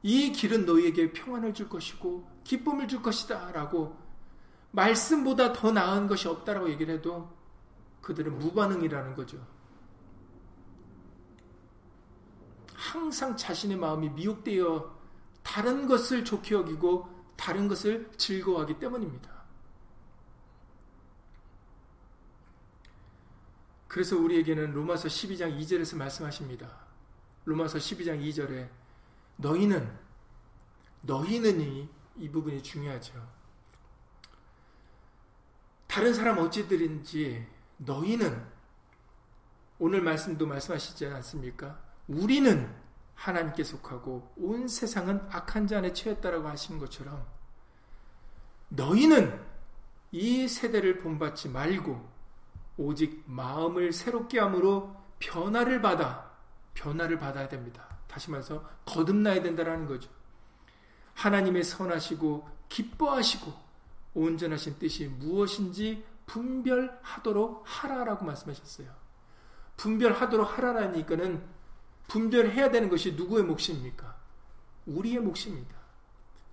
이 0.01 0.31
길은 0.31 0.65
너희에게 0.65 1.13
평안을 1.13 1.53
줄 1.53 1.69
것이고 1.69 2.27
기쁨을 2.43 2.87
줄 2.87 3.03
것이다 3.03 3.51
라고 3.51 3.95
말씀보다 4.71 5.53
더 5.53 5.71
나은 5.71 6.07
것이 6.07 6.27
없다라고 6.27 6.69
얘기를 6.71 6.95
해도 6.95 7.31
그들은 8.01 8.39
무반응이라는 8.39 9.15
거죠. 9.15 9.45
항상 12.73 13.37
자신의 13.37 13.77
마음이 13.77 14.09
미혹되어 14.09 14.95
다른 15.43 15.87
것을 15.87 16.25
좋게 16.25 16.55
여기고 16.55 17.07
다른 17.35 17.67
것을 17.67 18.11
즐거워하기 18.17 18.79
때문입니다. 18.79 19.34
그래서 23.95 24.17
우리에게는 24.17 24.73
로마서 24.73 25.07
12장 25.07 25.57
2절에서 25.57 25.95
말씀하십니다. 25.95 26.69
로마서 27.45 27.77
12장 27.77 28.21
2절에 28.21 28.67
너희는 29.37 29.89
너희는이 31.03 31.89
이 32.17 32.29
부분이 32.29 32.61
중요하죠. 32.61 33.13
다른 35.87 36.13
사람 36.13 36.39
어찌들인지 36.39 37.47
너희는 37.77 38.45
오늘 39.79 40.01
말씀도 40.01 40.45
말씀하시지 40.45 41.05
않습니까? 41.05 41.79
우리는 42.09 42.75
하나님께 43.13 43.63
속하고 43.63 44.33
온 44.35 44.67
세상은 44.67 45.25
악한 45.29 45.67
자 45.67 45.77
안에 45.77 45.93
처했다라고 45.93 46.49
하시는 46.49 46.81
것처럼 46.81 47.25
너희는 48.67 49.41
이 50.11 50.49
세대를 50.49 50.99
본받지 50.99 51.47
말고 51.47 52.14
오직 52.77 53.23
마음을 53.25 53.93
새롭게 53.93 54.39
함으로 54.39 54.95
변화를 55.19 55.81
받아 55.81 56.31
변화를 56.73 57.17
받아야 57.17 57.47
됩니다. 57.47 57.87
다시 58.07 58.29
말해서 58.29 58.63
거듭나야 58.85 59.41
된다라는 59.41 59.87
거죠. 59.87 60.09
하나님의 61.13 61.63
선하시고 61.63 62.47
기뻐하시고 62.69 63.53
온전하신 64.13 64.77
뜻이 64.79 65.07
무엇인지 65.07 66.05
분별하도록 66.25 67.63
하라라고 67.65 68.25
말씀하셨어요. 68.25 68.87
분별하도록 69.77 70.57
하라라니까는 70.57 71.43
분별해야 72.07 72.71
되는 72.71 72.89
것이 72.89 73.13
누구의 73.13 73.43
몫입니까? 73.43 74.15
우리의 74.85 75.19
몫입니다. 75.19 75.75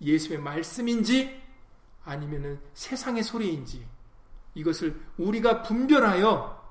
예수의 0.01 0.41
말씀인지 0.41 1.41
아니면은 2.05 2.61
세상의 2.75 3.23
소리인지 3.23 3.87
이것을 4.55 5.01
우리가 5.17 5.62
분별하여 5.62 6.62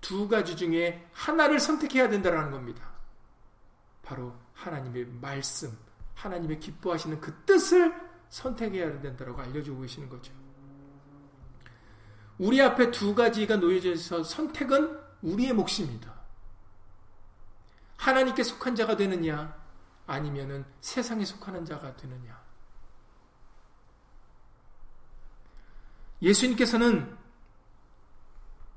두 0.00 0.28
가지 0.28 0.56
중에 0.56 1.08
하나를 1.12 1.60
선택해야 1.60 2.08
된다는 2.08 2.50
겁니다. 2.50 2.90
바로 4.02 4.34
하나님의 4.54 5.06
말씀, 5.20 5.76
하나님의 6.14 6.60
기뻐하시는 6.60 7.20
그 7.20 7.34
뜻을 7.44 7.94
선택해야 8.28 9.00
된다고 9.00 9.40
알려주고 9.40 9.82
계시는 9.82 10.08
거죠. 10.08 10.32
우리 12.38 12.60
앞에 12.62 12.90
두 12.90 13.14
가지가 13.14 13.56
놓여져 13.56 13.92
있어 13.92 14.22
선택은 14.22 14.98
우리의 15.22 15.52
몫입니다. 15.52 16.14
하나님께 17.96 18.42
속한 18.42 18.74
자가 18.74 18.96
되느냐, 18.96 19.54
아니면은 20.06 20.64
세상에 20.80 21.24
속하는 21.24 21.66
자가 21.66 21.94
되느냐. 21.96 22.39
예수님께서는 26.22 27.16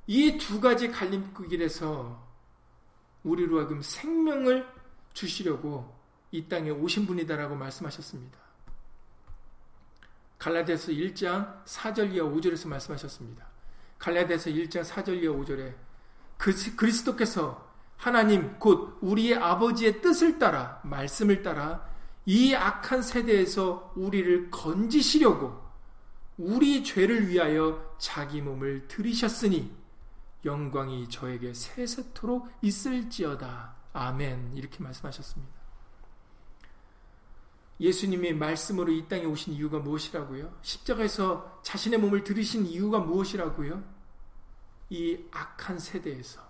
이 0.07 0.37
두 0.37 0.59
가지 0.59 0.89
갈림길에서 0.91 2.21
우리로 3.23 3.59
하여금 3.59 3.81
생명을 3.81 4.67
주시려고 5.13 5.95
이 6.31 6.47
땅에 6.47 6.69
오신 6.69 7.05
분이다라고 7.05 7.55
말씀하셨습니다. 7.55 8.37
갈라디아서 10.39 10.91
1장 10.91 11.63
4절 11.63 12.13
이하 12.13 12.25
5절에서 12.25 12.67
말씀하셨습니다. 12.67 13.47
갈라디아서 13.97 14.49
1장 14.49 14.83
4절 14.83 15.23
이하 15.23 15.33
5절에 15.33 15.73
그리스도께서 16.75 17.71
하나님 17.95 18.59
곧 18.59 18.97
우리의 19.01 19.35
아버지의 19.35 20.01
뜻을 20.01 20.37
따라 20.37 20.81
말씀을 20.83 21.43
따라 21.43 21.87
이 22.25 22.53
악한 22.53 23.01
세대에서 23.01 23.93
우리를 23.95 24.51
건지시려고 24.51 25.62
우리 26.43 26.83
죄를 26.83 27.29
위하여 27.29 27.95
자기 27.97 28.41
몸을 28.41 28.89
들이셨으니 28.89 29.73
영광이 30.43 31.07
저에게 31.07 31.53
세세토록 31.53 32.51
있을지어다. 32.61 33.73
아멘. 33.93 34.51
이렇게 34.57 34.83
말씀하셨습니다. 34.83 35.53
예수님이 37.79 38.33
말씀으로 38.33 38.91
이 38.91 39.07
땅에 39.07 39.23
오신 39.23 39.53
이유가 39.53 39.79
무엇이라고요? 39.79 40.59
십자가에서 40.61 41.61
자신의 41.63 41.99
몸을 41.99 42.25
들이신 42.25 42.65
이유가 42.65 42.99
무엇이라고요? 42.99 43.81
이 44.89 45.17
악한 45.31 45.79
세대에서, 45.79 46.41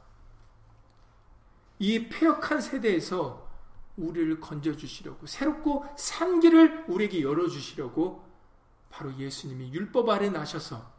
이 1.78 2.10
폐역한 2.10 2.62
세대에서 2.62 3.48
우리를 3.96 4.40
건져주시려고, 4.40 5.28
새롭고 5.28 5.86
산 5.96 6.40
길을 6.40 6.86
우리에게 6.88 7.22
열어주시려고 7.22 8.33
바로 8.94 9.12
예수님이 9.18 9.74
율법 9.74 10.08
아래 10.10 10.30
나셔서 10.30 10.94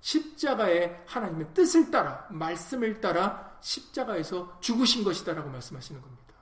십자가에 0.00 1.02
하나님의 1.06 1.52
뜻을 1.52 1.90
따라, 1.90 2.26
말씀을 2.30 3.02
따라 3.02 3.58
십자가에서 3.60 4.58
죽으신 4.60 5.04
것이다라고 5.04 5.50
말씀하시는 5.50 6.00
겁니다. 6.00 6.34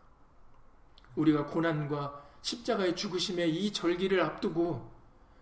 우리가 1.16 1.46
고난과 1.46 2.22
십자가의 2.40 2.94
죽으심의 2.94 3.52
이 3.52 3.72
절기를 3.72 4.20
앞두고 4.22 4.94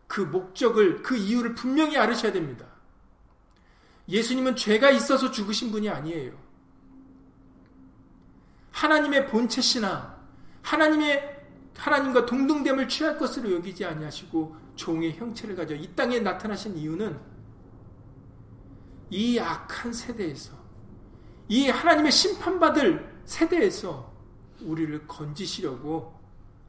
그 0.07 0.23
목적을, 0.23 1.03
그 1.03 1.15
이유를 1.15 1.55
분명히 1.55 1.99
알으셔야 1.99 2.33
됩니다. 2.33 2.67
예수님은 4.09 4.57
죄가 4.57 4.91
있어서 4.93 5.31
죽으신 5.31 5.71
분이 5.71 5.91
아니에요. 5.91 6.33
하나님의 8.71 9.27
본체시나 9.27 10.17
하나님의 10.63 11.43
하나님과 11.77 12.25
동등됨을 12.25 12.89
취할 12.89 13.19
것으로 13.19 13.53
여기지 13.53 13.85
아니하시고 13.85 14.64
종의 14.77 15.17
형체를 15.17 15.57
가져 15.57 15.75
이 15.75 15.95
땅에 15.95 16.19
나타나신 16.21 16.77
이유는 16.77 17.19
이 19.11 19.39
악한 19.39 19.93
세대에서 19.93 20.53
이 21.49 21.69
하나님의 21.69 22.11
심판받을 22.11 23.23
세대에서 23.25 24.13
우리를 24.63 25.07
건지시려고 25.07 26.19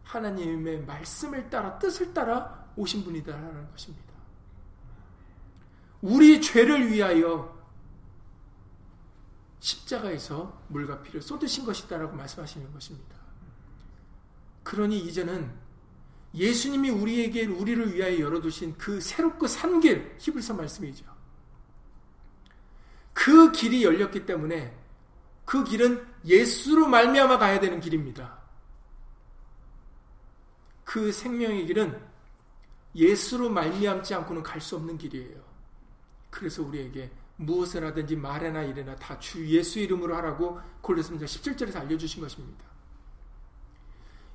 하나님의 0.04 0.86
말씀을 0.86 1.50
따라 1.50 1.80
뜻을 1.80 2.14
따라 2.14 2.66
오신 2.76 3.04
분이다라는 3.04 3.72
것입니다. 3.72 4.06
우리 6.02 6.42
죄를 6.42 6.92
위하여 6.92 7.56
십자가에서 9.60 10.62
물과 10.68 11.02
피를 11.02 11.22
쏟으신 11.22 11.66
것이다라고 11.66 12.16
말씀하시는 12.16 12.72
것입니다. 12.72 13.16
그러니 14.64 15.00
이제는 15.00 15.52
예수님이 16.36 16.90
우리에게 16.90 17.46
우리를 17.46 17.94
위하여 17.94 18.20
열어두신 18.20 18.78
그 18.78 19.00
새롭고 19.00 19.48
산 19.48 19.80
길, 19.80 20.16
히브리서 20.20 20.54
말씀이죠. 20.54 21.06
그 23.14 23.52
길이 23.52 23.84
열렸기 23.84 24.26
때문에 24.26 24.78
그 25.46 25.64
길은 25.64 26.06
예수로 26.26 26.88
말미암아 26.88 27.38
가야 27.38 27.60
되는 27.60 27.80
길입니다. 27.80 28.38
그 30.84 31.12
생명의 31.12 31.66
길은 31.66 32.00
예수로 32.96 33.50
말미암지 33.50 34.14
않고는 34.14 34.44
갈 34.44 34.60
수 34.62 34.76
없는 34.76 34.98
길이에요. 34.98 35.44
그래서 36.30 36.64
우리에게 36.64 37.12
무엇을 37.38 37.84
하든지 37.86 38.16
말이나 38.16 38.64
일이나 38.64 38.96
다 38.96 39.18
주 39.20 39.46
예수 39.48 39.80
이름으로 39.80 40.16
하라고 40.18 40.60
골로새서 40.82 41.26
17절에서 41.26 41.78
알려주신 41.78 42.22
것입니다. 42.22 42.66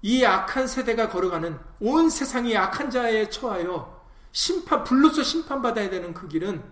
이 0.02 0.24
악한 0.24 0.66
세대가 0.66 1.08
걸어가는 1.08 1.58
온 1.80 2.08
세상이 2.08 2.56
악한 2.56 2.90
자에 2.90 3.28
처하여 3.28 4.00
심판 4.32 4.84
불로서 4.84 5.22
심판받아야 5.22 5.90
되는 5.90 6.14
그 6.14 6.28
길은 6.28 6.62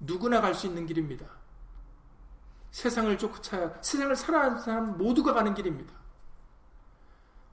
누구나 0.00 0.40
갈 0.40 0.54
수 0.54 0.66
있는 0.66 0.86
길입니다. 0.86 1.26
세상을 2.70 3.16
쫓아 3.18 3.74
세상을 3.80 4.14
살아가는 4.14 4.58
사람 4.58 4.96
모두가 4.96 5.32
가는 5.34 5.54
길입니다. 5.54 5.92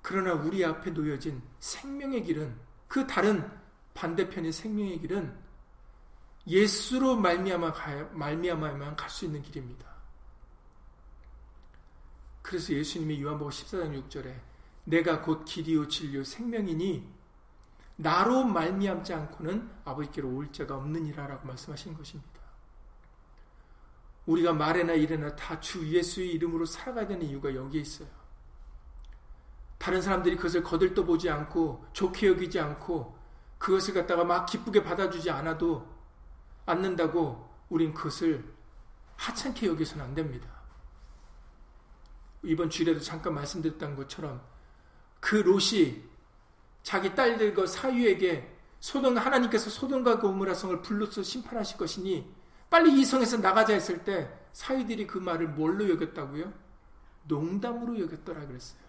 그러나 0.01 0.33
우리 0.33 0.63
앞에 0.63 0.91
놓여진 0.91 1.41
생명의 1.59 2.23
길은 2.23 2.55
그 2.87 3.07
다른 3.07 3.49
반대편의 3.95 4.51
생명의 4.51 4.99
길은 4.99 5.35
예수로 6.47 7.15
말미암아 7.15 7.73
말미암아만 8.11 8.95
갈 8.95 9.09
수 9.09 9.25
있는 9.25 9.41
길입니다. 9.41 9.85
그래서 12.43 12.73
예수님이 12.73 13.23
요한복음 13.23 13.49
14장 13.51 14.09
6절에 14.09 14.35
내가 14.85 15.21
곧 15.21 15.45
길이요 15.45 15.87
진리요 15.87 16.23
생명이니 16.23 17.07
나로 17.97 18.43
말미암지 18.43 19.13
않고는 19.13 19.69
아버지께로 19.85 20.29
올 20.29 20.51
자가 20.51 20.75
없느니라라고 20.77 21.47
말씀하신 21.47 21.93
것입니다. 21.95 22.35
우리가 24.25 24.53
말에나 24.53 24.93
일에나 24.93 25.35
다 25.35 25.59
주 25.59 25.87
예수의 25.87 26.31
이름으로 26.33 26.65
살아가야 26.65 27.07
되는 27.07 27.25
이유가 27.25 27.53
여기에 27.53 27.81
있어요. 27.81 28.07
다른 29.77 30.01
사람들이 30.01 30.35
그것을 30.35 30.63
거들떠 30.63 31.03
보지 31.03 31.29
않고 31.29 31.85
좋게 31.93 32.27
여기지 32.27 32.59
않고 32.59 33.17
그것을 33.57 33.93
갖다가 33.93 34.23
막 34.23 34.45
기쁘게 34.45 34.83
받아주지 34.83 35.29
않아도 35.29 35.87
않는다고 36.65 37.49
우린 37.69 37.93
그것을 37.93 38.43
하찮게 39.15 39.67
여기서는 39.67 40.03
안 40.03 40.15
됩니다. 40.15 40.49
이번 42.43 42.69
주일에도 42.69 42.99
잠깐 42.99 43.33
말씀드렸던 43.35 43.95
것처럼 43.95 44.41
그 45.19 45.35
롯이 45.37 46.03
자기 46.83 47.15
딸들과 47.15 47.65
사유에게 47.65 48.55
소돔 48.79 49.17
하나님께서 49.17 49.69
소돔과 49.69 50.19
고무라 50.19 50.53
성을 50.53 50.81
불로서 50.81 51.23
심판하실 51.23 51.77
것이니 51.77 52.31
빨리 52.69 52.99
이 52.99 53.05
성에서 53.05 53.37
나가자 53.37 53.73
했을 53.73 54.03
때 54.03 54.29
사유들이 54.53 55.07
그 55.07 55.17
말을 55.17 55.47
뭘로 55.49 55.89
여겼다고요? 55.89 56.53
농담으로 57.23 57.99
여겼더라 57.99 58.45
그랬어요. 58.45 58.85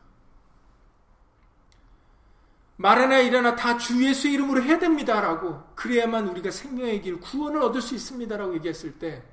말하나 2.77 3.19
일어나 3.21 3.57
다 3.57 3.79
주 3.79 4.05
예수 4.05 4.29
이름으로 4.29 4.63
해야 4.63 4.79
됩니다라고 4.79 5.63
그래야만 5.75 6.29
우리가 6.29 6.51
생명의 6.51 7.01
길 7.01 7.19
구원을 7.21 7.63
얻을 7.63 7.81
수 7.81 7.95
있습니다라고 7.95 8.55
얘기했을 8.57 8.99
때 8.99 9.25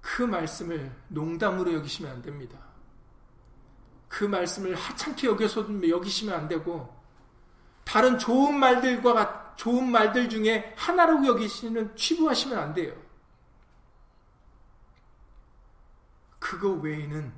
그 0.00 0.22
말씀을 0.22 0.90
농담으로 1.08 1.74
여기시면 1.74 2.10
안 2.10 2.22
됩니다. 2.22 2.58
그 4.10 4.24
말씀을 4.24 4.74
하찮게 4.74 5.28
여겨서 5.28 5.64
여기시면 5.88 6.34
안 6.34 6.48
되고 6.48 6.92
다른 7.84 8.18
좋은 8.18 8.58
말들과 8.58 9.54
좋은 9.56 9.88
말들 9.88 10.28
중에 10.28 10.74
하나로 10.76 11.24
여기시는 11.24 11.96
취부하시면 11.96 12.58
안 12.58 12.74
돼요. 12.74 12.92
그거 16.40 16.70
외에는 16.70 17.32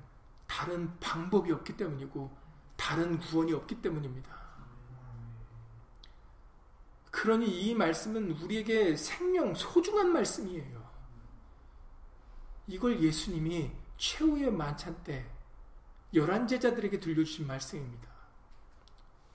다른 0.47 0.99
방법이 0.99 1.53
없기 1.53 1.77
때문이고 1.77 2.35
다른 2.77 3.19
구원이 3.19 3.53
없기 3.53 3.83
때문입니다. 3.83 4.35
그러니 7.11 7.47
이 7.47 7.75
말씀은 7.75 8.31
우리에게 8.41 8.97
생명 8.97 9.55
소중한 9.55 10.11
말씀이에요. 10.11 10.91
이걸 12.67 12.99
예수님이 12.99 13.71
최후의 13.99 14.51
만찬 14.51 15.03
때 15.05 15.32
열한 16.15 16.47
제자들에게 16.47 17.01
들려주신 17.01 17.47
말씀입니다. 17.47 18.09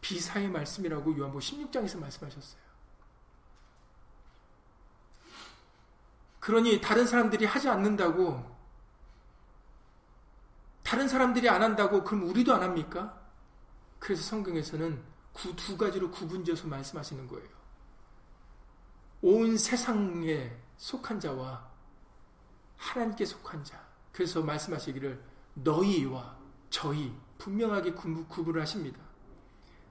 비사의 0.01 0.49
말씀이라고 0.49 1.17
요한복 1.17 1.41
16장에서 1.41 1.99
말씀하셨어요. 1.99 2.61
그러니 6.39 6.79
다른 6.79 7.05
사람들이 7.05 7.45
하지 7.45 7.67
않는다고 7.67 8.55
다른 10.83 11.09
사람들이 11.09 11.49
안 11.49 11.61
한다고 11.61 12.05
그럼 12.05 12.29
우리도 12.29 12.53
안 12.53 12.63
합니까? 12.63 13.21
그래서 13.99 14.23
성경에서는 14.23 15.03
두 15.57 15.77
가지로 15.77 16.09
구분지어서 16.09 16.67
말씀하시는 16.67 17.27
거예요. 17.27 17.49
온 19.21 19.57
세상에 19.57 20.55
속한 20.77 21.19
자와 21.19 21.69
하나님께 22.77 23.25
속한 23.25 23.63
자. 23.65 23.85
그래서 24.13 24.41
말씀하시기를 24.41 25.21
너희와 25.55 26.36
저희 26.69 27.13
분명하게 27.37 27.91
구분을 27.93 28.61
하십니다. 28.61 28.99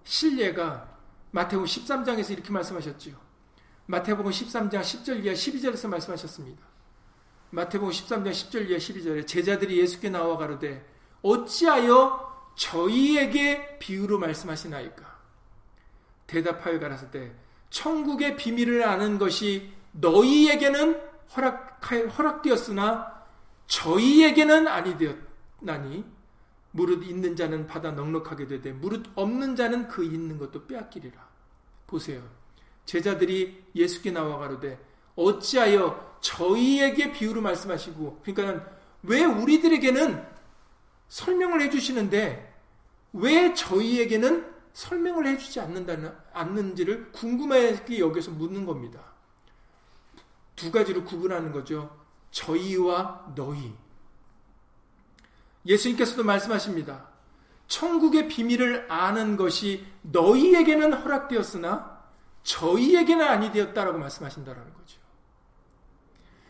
신뢰가 0.05 0.97
마태복음 1.31 1.66
13장에서 1.66 2.31
이렇게 2.31 2.51
말씀하셨지요. 2.51 3.16
마태복음 3.87 4.31
13장 4.31 4.81
10절 4.81 5.24
이하 5.24 5.35
12절에서 5.35 5.89
말씀하셨습니다. 5.89 6.62
마태복음 7.51 7.93
13장 7.93 8.31
10절 8.31 8.68
이하 8.68 8.79
12절에 8.79 9.27
제자들이 9.27 9.79
예수께 9.79 10.11
나와 10.11 10.37
가로되 10.37 10.85
어찌하여 11.22 12.53
저희에게 12.57 13.79
비유로 13.79 14.18
말씀하시나이까? 14.18 15.16
대답하여 16.27 16.81
가라사대 16.81 17.33
천국의 17.70 18.37
비밀을 18.37 18.85
아는 18.85 19.18
것이 19.18 19.72
너희에게는 19.93 21.01
허락 21.37 21.81
허락되었으나 22.18 23.24
저희에게는 23.66 24.66
아니 24.68 24.97
되었나니 24.97 26.15
무릇 26.77 27.05
있는 27.05 27.35
자는 27.35 27.66
받아 27.66 27.91
넉넉하게 27.91 28.47
되되 28.47 28.72
무릇 28.72 29.07
없는 29.14 29.57
자는 29.57 29.89
그 29.89 30.05
있는 30.05 30.39
것도 30.39 30.66
빼앗기리라. 30.66 31.27
보세요. 31.87 32.22
제자들이 32.85 33.64
예수께 33.74 34.11
나와 34.11 34.39
가로되 34.39 34.79
어찌하여 35.16 36.18
저희에게 36.20 37.12
비유로 37.12 37.41
말씀하시고 37.41 38.20
그러니까 38.22 38.66
왜 39.03 39.24
우리들에게는 39.24 40.22
설명을 41.09 41.62
해 41.62 41.70
주시는데 41.70 42.55
왜 43.14 43.55
저희에게는 43.55 44.55
설명을 44.74 45.27
해 45.27 45.39
주지 45.39 45.59
않는다는 45.59 46.12
않는지를 46.35 47.11
궁금하게 47.12 47.99
여기서 47.99 48.33
묻는 48.33 48.66
겁니다. 48.66 49.01
두 50.55 50.70
가지로 50.70 51.05
구분하는 51.05 51.53
거죠. 51.53 51.97
저희와 52.31 53.33
너희. 53.35 53.72
예수님께서도 55.66 56.24
말씀하십니다. 56.24 57.08
천국의 57.68 58.28
비밀을 58.28 58.90
아는 58.90 59.36
것이 59.36 59.86
너희에게는 60.02 60.92
허락되었으나 60.92 61.96
저희에게는 62.44 63.26
아니 63.26 63.50
되었다라고 63.50 63.98
말씀하신다라는 63.98 64.72
거죠. 64.72 65.00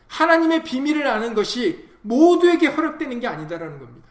하나님의 0.08 0.62
비밀을 0.62 1.06
아는 1.06 1.34
것이 1.34 1.88
모두에게 2.02 2.66
허락되는 2.66 3.18
게 3.20 3.26
아니다라는 3.26 3.78
겁니다. 3.78 4.06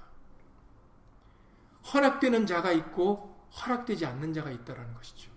허락되는 1.94 2.48
자가 2.48 2.72
있고 2.72 3.38
허락되지 3.62 4.06
않는 4.06 4.34
자가 4.34 4.50
있다라는 4.50 4.94
것이죠. 4.96 5.32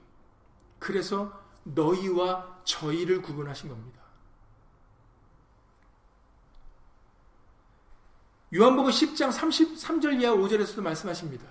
그래서 0.79 1.33
너희와 1.65 2.61
저희를 2.65 3.21
구분하신 3.21 3.69
겁니다. 3.69 3.98
요한복음 8.55 8.91
10장 8.91 9.31
33절 9.31 10.23
이하 10.23 10.33
5절에서도 10.33 10.81
말씀하십니다. 10.81 11.45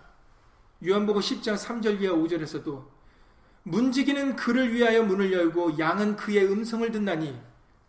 요한복음 0.85 1.21
10장 1.21 1.55
3절 1.55 2.01
이하 2.01 2.13
5절에서도 2.13 2.87
문지기는 3.63 4.35
그를 4.35 4.73
위하여 4.73 5.03
문을 5.03 5.31
열고 5.31 5.77
양은 5.77 6.15
그의 6.15 6.51
음성을 6.51 6.89
듣나니 6.91 7.39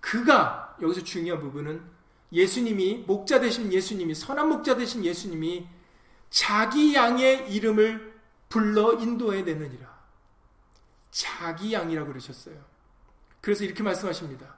그가 0.01 0.77
여기서 0.83 1.05
중요한 1.05 1.41
부분은 1.41 1.83
예수님이 2.33 3.05
목자 3.07 3.41
되신 3.41 3.73
예수님이 3.73 4.15
선한 4.15 4.49
목자 4.49 4.77
되신 4.77 5.05
예수님이 5.05 5.67
자기 6.29 6.95
양의 6.95 7.51
이름을 7.51 8.15
불러 8.51 8.93
인도해 8.95 9.43
내느니라. 9.43 9.89
자기 11.11 11.73
양이라고 11.73 12.09
그러셨어요. 12.09 12.57
그래서 13.41 13.65
이렇게 13.65 13.83
말씀하십니다. 13.83 14.57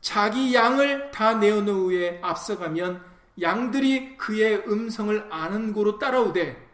자기 0.00 0.54
양을 0.54 1.10
다 1.10 1.34
내어놓은 1.34 1.78
후에 1.80 2.20
앞서가면 2.22 3.09
양들이 3.38 4.16
그의 4.16 4.66
음성을 4.66 5.32
아는 5.32 5.72
고로 5.72 5.98
따라오되 5.98 6.70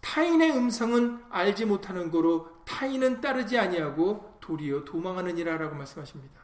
타인의 0.00 0.56
음성은 0.56 1.24
알지 1.30 1.66
못하는 1.66 2.10
고로 2.10 2.64
타인은 2.64 3.20
따르지 3.20 3.58
아니하고 3.58 4.38
도리어 4.40 4.84
도망하느니라라고 4.84 5.74
말씀하십니다. 5.74 6.40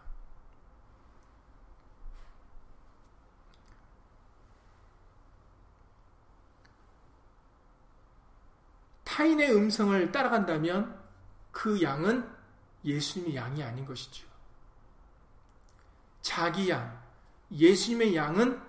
타인의 9.04 9.54
음성을 9.54 10.12
따라간다면 10.12 10.94
그 11.50 11.80
양은 11.80 12.28
예수님의 12.84 13.34
양이 13.34 13.62
아닌 13.62 13.86
것이죠. 13.86 14.26
자기 16.20 16.68
양, 16.68 17.00
예수님의 17.50 18.14
양은 18.14 18.60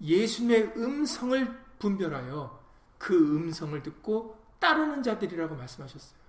예수님의 0.00 0.72
음성을 0.76 1.58
분별하여 1.78 2.60
그 2.98 3.14
음성을 3.14 3.82
듣고 3.82 4.38
따르는 4.58 5.02
자들이라고 5.02 5.56
말씀하셨어요. 5.56 6.20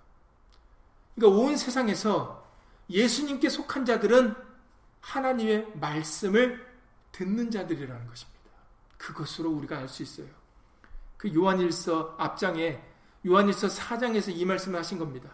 그러니까 1.16 1.42
온 1.42 1.58
세상에서 1.58 2.50
예수님께 2.90 3.50
속한 3.50 3.86
자들은 3.86 4.36
하나님의 5.02 5.74
말씀을 5.76 6.66
듣는 7.12 7.52
자들이라는 7.52 8.08
것입니다. 8.08 8.42
그것으로 8.98 9.50
우리가 9.52 9.78
알 9.78 9.88
수 9.88 10.04
있어요. 10.04 10.28
그 11.18 11.34
요한일서 11.34 12.16
앞장에 12.18 12.82
요한일서 13.26 13.68
4장에서 13.68 14.36
이 14.36 14.46
말씀을 14.46 14.80
하신 14.80 14.98
겁니다. 14.98 15.30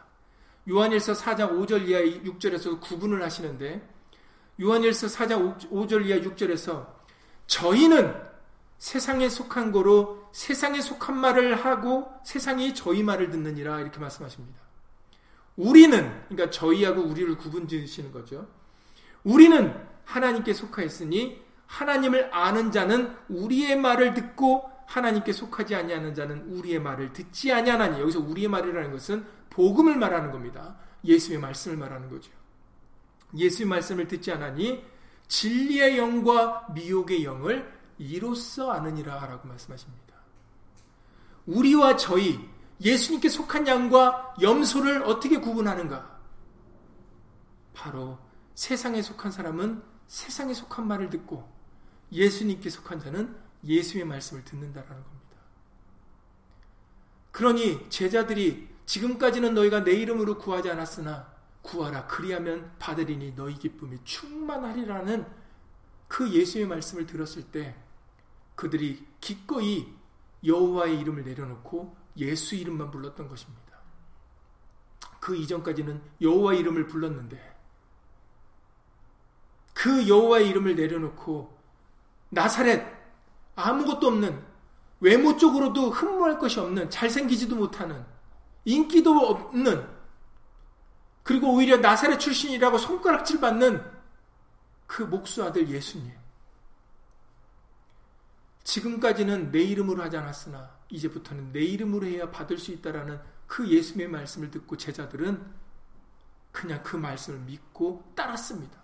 요한일서 0.70 1.14
4장 1.14 1.52
5절 1.52 1.88
이하 1.88 2.02
6절에서 2.02 2.82
구분을 2.82 3.24
하시는데 3.24 3.88
요한일서 4.60 5.08
4장 5.08 5.70
5절 5.70 6.06
이하 6.06 6.20
6절에서 6.20 6.88
저희는 7.48 8.27
세상에 8.78 9.28
속한 9.30 9.72
거로 9.72 10.30
세상에 10.32 10.82
속한 10.82 11.18
말을 11.18 11.56
하고 11.56 12.12
세상이 12.24 12.76
저희 12.76 13.04
말을 13.04 13.30
듣느니라 13.32 13.82
이렇게 13.82 14.00
말씀하십니다. 14.00 14.60
우리는 15.56 16.24
그러니까 16.28 16.52
저희하고 16.52 17.02
우리를 17.02 17.36
구분 17.38 17.68
지으시는 17.68 18.12
거죠. 18.12 18.48
우리는 19.24 19.76
하나님께 20.06 20.54
속하였으니 20.54 21.42
하나님을 21.66 22.34
아는 22.34 22.72
자는 22.72 23.16
우리의 23.28 23.78
말을 23.78 24.14
듣고 24.14 24.70
하나님께 24.86 25.34
속하지 25.34 25.76
아니하는 25.76 26.14
자는 26.16 26.48
우리의 26.54 26.80
말을 26.80 27.12
듣지 27.12 27.52
아니하나니 27.52 28.00
여기서 28.00 28.20
우리의 28.20 28.48
말이라는 28.48 28.92
것은 28.92 29.26
복음을 29.50 29.98
말하는 29.98 30.32
겁니다. 30.32 30.78
예수의 31.04 31.40
말씀을 31.40 31.78
말하는 31.78 32.10
거죠. 32.10 32.32
예수의 33.36 33.68
말씀을 33.68 34.08
듣지 34.08 34.32
않으니 34.32 34.86
진리의 35.28 35.98
영과 35.98 36.66
미혹의 36.74 37.26
영을 37.26 37.77
이로써 37.98 38.72
아느니라 38.72 39.26
라고 39.26 39.48
말씀하십니다. 39.48 40.16
우리와 41.46 41.96
저희 41.98 42.40
예수님께 42.82 43.30
속한 43.30 43.68
양과 43.68 44.36
염소를 44.42 45.04
어떻게 45.04 45.40
구분하는가? 45.40 46.18
바로 47.74 48.18
세상에 48.54 49.02
속한 49.02 49.32
사람은 49.32 49.82
세상에 50.08 50.54
속한 50.54 50.88
말을 50.88 51.10
듣고 51.10 51.48
예수님께 52.12 52.70
속한 52.70 53.00
자는 53.00 53.36
예수의 53.64 54.06
말씀을 54.06 54.44
듣는다라는 54.44 55.04
겁니다. 55.04 55.38
그러니 57.32 57.90
제자들이 57.90 58.68
지금까지는 58.86 59.54
너희가 59.54 59.84
내 59.84 59.92
이름으로 59.92 60.38
구하지 60.38 60.72
않았으나 60.72 61.36
구하라 61.62 62.08
그리하면 62.08 62.72
받으리니 62.80 63.36
너희 63.36 63.56
기쁨이 63.56 64.00
충만하리라는 64.04 65.26
그 66.08 66.32
예수의 66.32 66.66
말씀을 66.66 67.06
들었을 67.06 67.44
때 67.44 67.76
그들이 68.58 69.08
기꺼이 69.22 69.88
여호와의 70.44 71.00
이름을 71.00 71.24
내려놓고 71.24 71.96
예수 72.18 72.56
이름만 72.56 72.90
불렀던 72.90 73.30
것입니다. 73.30 73.78
그 75.20 75.36
이전까지는 75.36 76.02
여호와 76.22 76.56
이름을 76.56 76.88
불렀는데 76.88 77.56
그 79.74 80.08
여호와의 80.08 80.50
이름을 80.50 80.76
내려놓고 80.76 81.56
나사렛 82.30 82.84
아무것도 83.56 84.08
없는 84.08 84.44
외모적으로도 85.02 85.92
흠모할 85.92 86.40
것이 86.40 86.60
없는 86.60 86.90
잘생기지도 86.90 87.56
못하는 87.56 88.04
인기도 88.66 89.12
없는 89.20 89.88
그리고 91.22 91.54
오히려 91.54 91.78
나사렛 91.78 92.20
출신이라고 92.20 92.80
손가락질 92.80 93.40
받는 93.40 93.86
그 94.88 95.04
목수 95.04 95.44
아들 95.44 95.70
예수님 95.70 96.12
지금까지는 98.68 99.52
내 99.52 99.62
이름으로 99.64 100.04
하지 100.04 100.18
않았으나 100.18 100.78
이제부터는 100.90 101.54
내 101.54 101.62
이름으로 101.62 102.06
해야 102.06 102.30
받을 102.30 102.58
수 102.58 102.74
있다라는 102.74 103.18
그 103.48 103.66
예수님의 103.66 104.10
말씀을 104.10 104.52
듣고 104.52 104.76
제자들은 104.76 105.42
그냥 106.52 106.84
그 106.84 106.98
말씀을 106.98 107.40
믿고 107.40 108.12
따랐습니다. 108.14 108.78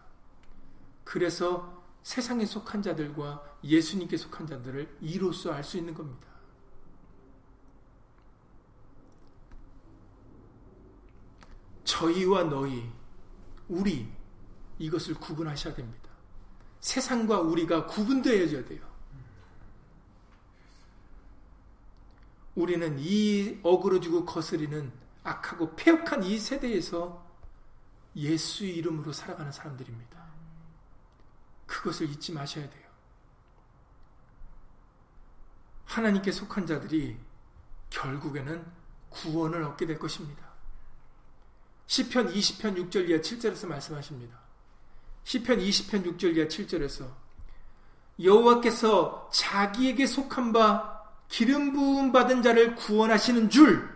그래서 1.03 1.83
세상에 2.01 2.45
속한 2.45 2.81
자들과 2.81 3.57
예수님께 3.61 4.15
속한 4.15 4.47
자들을 4.47 4.99
이로써 5.01 5.51
알 5.51 5.65
수 5.65 5.77
있는 5.77 5.93
겁니다. 5.93 6.27
저희와 11.83 12.45
너희, 12.45 12.89
우리, 13.67 14.09
이것을 14.79 15.15
구분하셔야 15.15 15.73
됩니다. 15.73 16.09
세상과 16.79 17.41
우리가 17.41 17.85
구분되어져야 17.87 18.63
돼요. 18.63 18.92
우리는 22.55 22.97
이 22.99 23.59
어그러지고 23.63 24.25
거스리는 24.25 24.91
악하고 25.23 25.75
폐역한 25.75 26.23
이 26.23 26.37
세대에서 26.37 27.23
예수 28.15 28.65
이름으로 28.65 29.11
살아가는 29.11 29.51
사람들입니다. 29.51 30.23
그것을 31.65 32.09
잊지 32.09 32.33
마셔야 32.33 32.69
돼요. 32.69 32.83
하나님께 35.85 36.31
속한 36.31 36.67
자들이 36.67 37.17
결국에는 37.89 38.65
구원을 39.09 39.63
얻게 39.63 39.85
될 39.85 39.97
것입니다. 39.97 40.43
시편 41.87 42.33
20편 42.33 42.89
6절 42.89 43.09
이하 43.09 43.19
7절에서 43.19 43.67
말씀하십니다. 43.67 44.39
시편 45.23 45.59
20편 45.59 46.17
6절 46.17 46.35
이하 46.37 46.47
7절에서 46.47 47.11
여호와께서 48.21 49.29
자기에게 49.31 50.05
속한 50.05 50.53
바 50.53 51.02
기름 51.33 51.73
부음 51.73 52.11
받은 52.11 52.43
자를 52.43 52.75
구원하시는 52.75 53.49
줄 53.49 53.89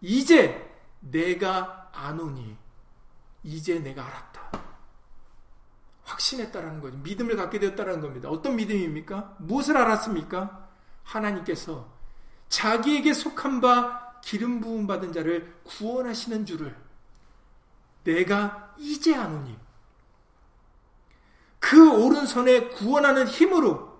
이제 0.00 0.74
내가 1.00 1.90
아노니 1.92 2.56
이제 3.42 3.78
내가 3.78 4.06
알았다. 4.06 4.62
확신했다라는 6.04 6.80
거죠. 6.80 6.96
믿음을 6.96 7.36
갖게 7.36 7.58
되었다라는 7.58 8.00
겁니다. 8.00 8.30
어떤 8.30 8.56
믿음입니까? 8.56 9.36
무엇을 9.40 9.76
알았습니까? 9.76 10.70
하나님께서 11.02 11.92
자기에게 12.48 13.12
속한 13.12 13.60
바 13.60 14.20
기름 14.22 14.62
부음 14.62 14.86
받은 14.86 15.12
자를 15.12 15.54
구원하시는 15.64 16.46
줄을 16.46 16.74
내가 18.04 18.74
이제 18.78 19.14
아노니 19.14 19.58
그 21.58 22.02
오른손에 22.02 22.68
구원하는 22.68 23.28
힘으로 23.28 23.91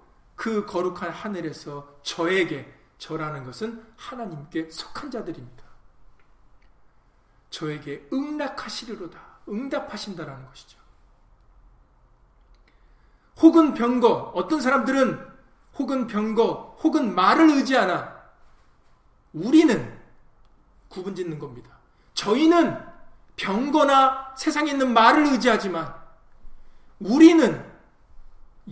그 0.42 0.66
거룩한 0.66 1.10
하늘에서 1.10 2.00
저에게 2.02 2.68
저라는 2.98 3.44
것은 3.44 3.86
하나님께 3.96 4.70
속한 4.70 5.08
자들입니다. 5.08 5.62
저에게 7.48 8.08
응락하시리로다. 8.12 9.20
응답하신다라는 9.48 10.44
것이죠. 10.48 10.80
혹은 13.40 13.72
병거, 13.72 14.32
어떤 14.34 14.60
사람들은 14.60 15.32
혹은 15.76 16.08
병거, 16.08 16.78
혹은 16.82 17.14
말을 17.14 17.48
의지하나 17.50 18.20
우리는 19.32 19.96
구분 20.88 21.14
짓는 21.14 21.38
겁니다. 21.38 21.70
저희는 22.14 22.84
병거나 23.36 24.34
세상에 24.36 24.72
있는 24.72 24.92
말을 24.92 25.24
의지하지만 25.26 25.94
우리는 26.98 27.71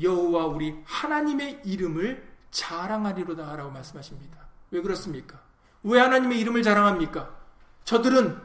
여호와 0.00 0.46
우리 0.46 0.80
하나님의 0.84 1.62
이름을 1.64 2.28
자랑하리로다 2.50 3.56
라고 3.56 3.70
말씀하십니다. 3.70 4.38
왜 4.70 4.80
그렇습니까? 4.80 5.40
왜 5.82 6.00
하나님의 6.00 6.38
이름을 6.40 6.62
자랑합니까? 6.62 7.38
저들은 7.84 8.40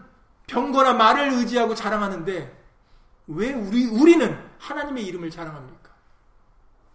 병거나 0.48 0.94
말을 0.94 1.34
의지하고 1.34 1.76
자랑하는데 1.76 2.64
왜 3.28 3.54
우리 3.54 3.86
우리는 3.86 4.38
하나님의 4.60 5.06
이름을 5.06 5.32
자랑합니까? 5.32 5.92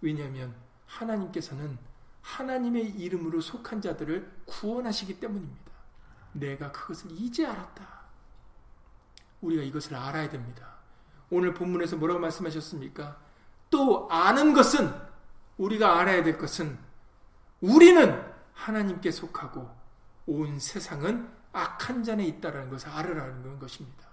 왜냐하면 0.01 0.55
하나님께서는 0.87 1.79
하나님의 2.23 2.91
이름으로 2.91 3.41
속한 3.41 3.81
자들을 3.81 4.43
구원하시기 4.47 5.21
때문입니다. 5.21 5.71
내가 6.33 6.71
그것을 6.71 7.11
이제 7.13 7.47
알았다. 7.47 8.01
우리가 9.41 9.63
이것을 9.63 9.97
알아야 9.97 10.29
됩니다. 10.29 10.75
오늘 11.31 11.55
본문에서 11.55 11.97
뭐라고 11.97 12.21
말씀하셨습니까? 12.21 13.17
또 13.71 14.09
아는 14.11 14.53
것은 14.53 14.93
우리가 15.57 16.01
알아야 16.01 16.23
될 16.23 16.37
것은 16.37 16.79
우리는 17.61 18.23
하나님께 18.53 19.11
속하고 19.11 19.71
온 20.27 20.59
세상은 20.59 21.31
악한 21.53 22.05
잔에 22.05 22.25
있다라는 22.25 22.71
것을 22.71 22.89
알으라는 22.89 23.59
것입니다. 23.59 24.09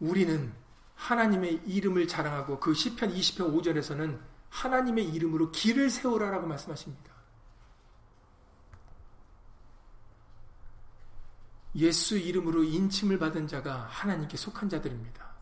우리는 0.00 0.52
하나님의 0.94 1.62
이름을 1.66 2.06
자랑하고 2.08 2.60
그 2.60 2.74
시편 2.74 3.12
20편 3.14 3.62
5절에서는 3.62 4.20
하나님의 4.50 5.08
이름으로 5.10 5.50
길을 5.50 5.90
세우라라고 5.90 6.46
말씀하십니다. 6.46 7.12
예수 11.76 12.16
이름으로 12.16 12.62
인침을 12.62 13.18
받은 13.18 13.48
자가 13.48 13.86
하나님께 13.90 14.36
속한 14.36 14.68
자들입니다. 14.68 15.33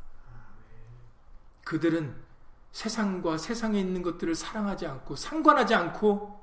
그들은 1.72 2.14
세상과 2.72 3.38
세상에 3.38 3.80
있는 3.80 4.02
것들을 4.02 4.34
사랑하지 4.34 4.86
않고 4.86 5.16
상관하지 5.16 5.74
않고 5.74 6.38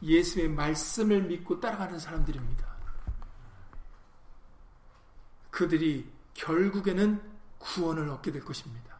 예수의 0.00 0.48
말씀을 0.48 1.22
믿고 1.22 1.58
따라가는 1.58 1.98
사람들입니다. 1.98 2.64
그들이 5.50 6.08
결국에는 6.34 7.20
구원을 7.58 8.08
얻게 8.10 8.30
될 8.30 8.44
것입니다. 8.44 8.96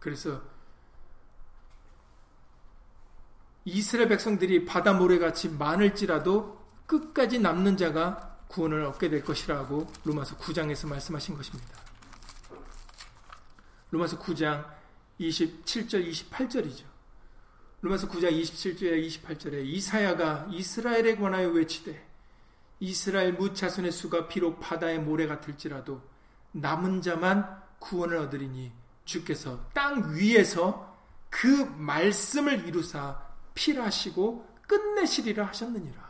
그래서 0.00 0.42
이스라엘 3.64 4.08
백성들이 4.08 4.64
바다 4.64 4.94
모래같이 4.94 5.48
많을지라도 5.48 6.60
끝까지 6.86 7.38
남는 7.38 7.76
자가 7.76 8.36
구원을 8.48 8.84
얻게 8.84 9.10
될 9.10 9.24
것이라고 9.24 9.86
로마서 10.02 10.36
9장에서 10.38 10.88
말씀하신 10.88 11.36
것입니다. 11.36 11.85
로마서 13.90 14.18
9장 14.18 14.68
27절 15.20 16.10
28절이죠. 16.10 16.84
로마서 17.82 18.08
9장 18.08 18.30
27절에 18.40 19.06
28절에 19.06 19.64
이사야가 19.64 20.48
이스라엘에 20.50 21.16
관하여 21.16 21.48
외치되 21.50 22.04
이스라엘 22.80 23.34
무차손의 23.34 23.92
수가 23.92 24.28
비록 24.28 24.60
바다의 24.60 24.98
모래 24.98 25.26
같을지라도 25.26 26.02
남은 26.52 27.02
자만 27.02 27.62
구원을 27.78 28.16
얻으리니 28.18 28.72
주께서 29.04 29.68
땅 29.72 30.14
위에서 30.14 30.96
그 31.30 31.46
말씀을 31.46 32.66
이루사 32.66 33.22
필하시고 33.54 34.56
끝내시리라 34.66 35.46
하셨느니라. 35.46 36.06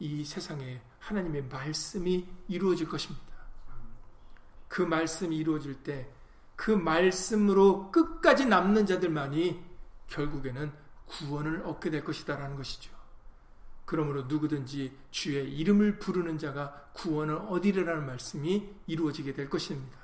이 0.00 0.24
세상에 0.24 0.80
하나님의 0.98 1.44
말씀이 1.44 2.26
이루어질 2.48 2.88
것입니다. 2.88 3.29
그 4.70 4.80
말씀이 4.80 5.36
이루어질 5.36 5.82
때 5.82 6.10
그 6.60 6.70
말씀으로 6.70 7.90
끝까지 7.90 8.44
남는 8.44 8.84
자들만이 8.84 9.64
결국에는 10.08 10.70
구원을 11.06 11.62
얻게 11.64 11.88
될 11.88 12.04
것이다라는 12.04 12.54
것이죠. 12.56 12.92
그러므로 13.86 14.24
누구든지 14.24 14.94
주의 15.10 15.50
이름을 15.56 15.98
부르는 15.98 16.36
자가 16.36 16.90
구원을 16.92 17.34
얻으리라는 17.34 18.04
말씀이 18.04 18.74
이루어지게 18.86 19.32
될 19.32 19.48
것입니다. 19.48 19.98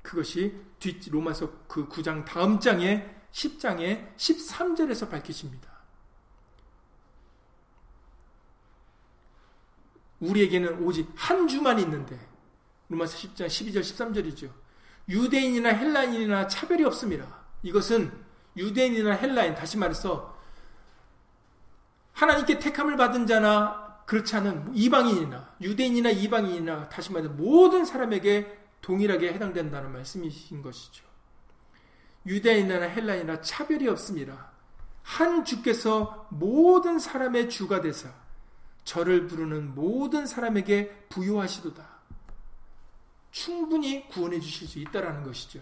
그것이 0.00 0.58
뒷 0.78 1.10
로마서 1.10 1.66
그 1.68 1.86
9장 1.86 2.24
다음 2.24 2.58
장에 2.58 3.14
10장에 3.30 4.16
13절에서 4.16 5.10
밝히십니다. 5.10 5.70
우리에게는 10.20 10.82
오직 10.84 11.12
한 11.16 11.46
주만 11.46 11.78
있는데 11.80 12.31
로마서 12.92 13.16
10장 13.16 13.46
12절 13.46 13.80
13절이죠. 13.80 14.50
유대인이나 15.08 15.70
헬라인이나 15.70 16.46
차별이 16.46 16.84
없습니다. 16.84 17.26
이것은 17.62 18.12
유대인이나 18.56 19.12
헬라인 19.14 19.54
다시 19.54 19.78
말해서 19.78 20.38
하나님께 22.12 22.58
택함을 22.58 22.96
받은 22.96 23.26
자나 23.26 24.02
그렇지 24.06 24.36
않은 24.36 24.72
이방인이나 24.74 25.54
유대인이나 25.60 26.10
이방인이나 26.10 26.88
다시 26.88 27.12
말해 27.12 27.28
모든 27.28 27.84
사람에게 27.84 28.58
동일하게 28.82 29.32
해당된다는 29.32 29.92
말씀이신 29.92 30.62
것이죠. 30.62 31.04
유대인이나 32.26 32.84
헬라인이나 32.84 33.40
차별이 33.40 33.88
없습니다. 33.88 34.52
한 35.02 35.44
주께서 35.44 36.28
모든 36.30 36.98
사람의 36.98 37.48
주가 37.48 37.80
되사 37.80 38.12
저를 38.84 39.26
부르는 39.26 39.74
모든 39.74 40.26
사람에게 40.26 41.06
부여하시도다. 41.08 41.91
충분히 43.32 44.06
구원해 44.08 44.38
주실 44.38 44.68
수 44.68 44.78
있다라는 44.78 45.24
것이죠. 45.24 45.60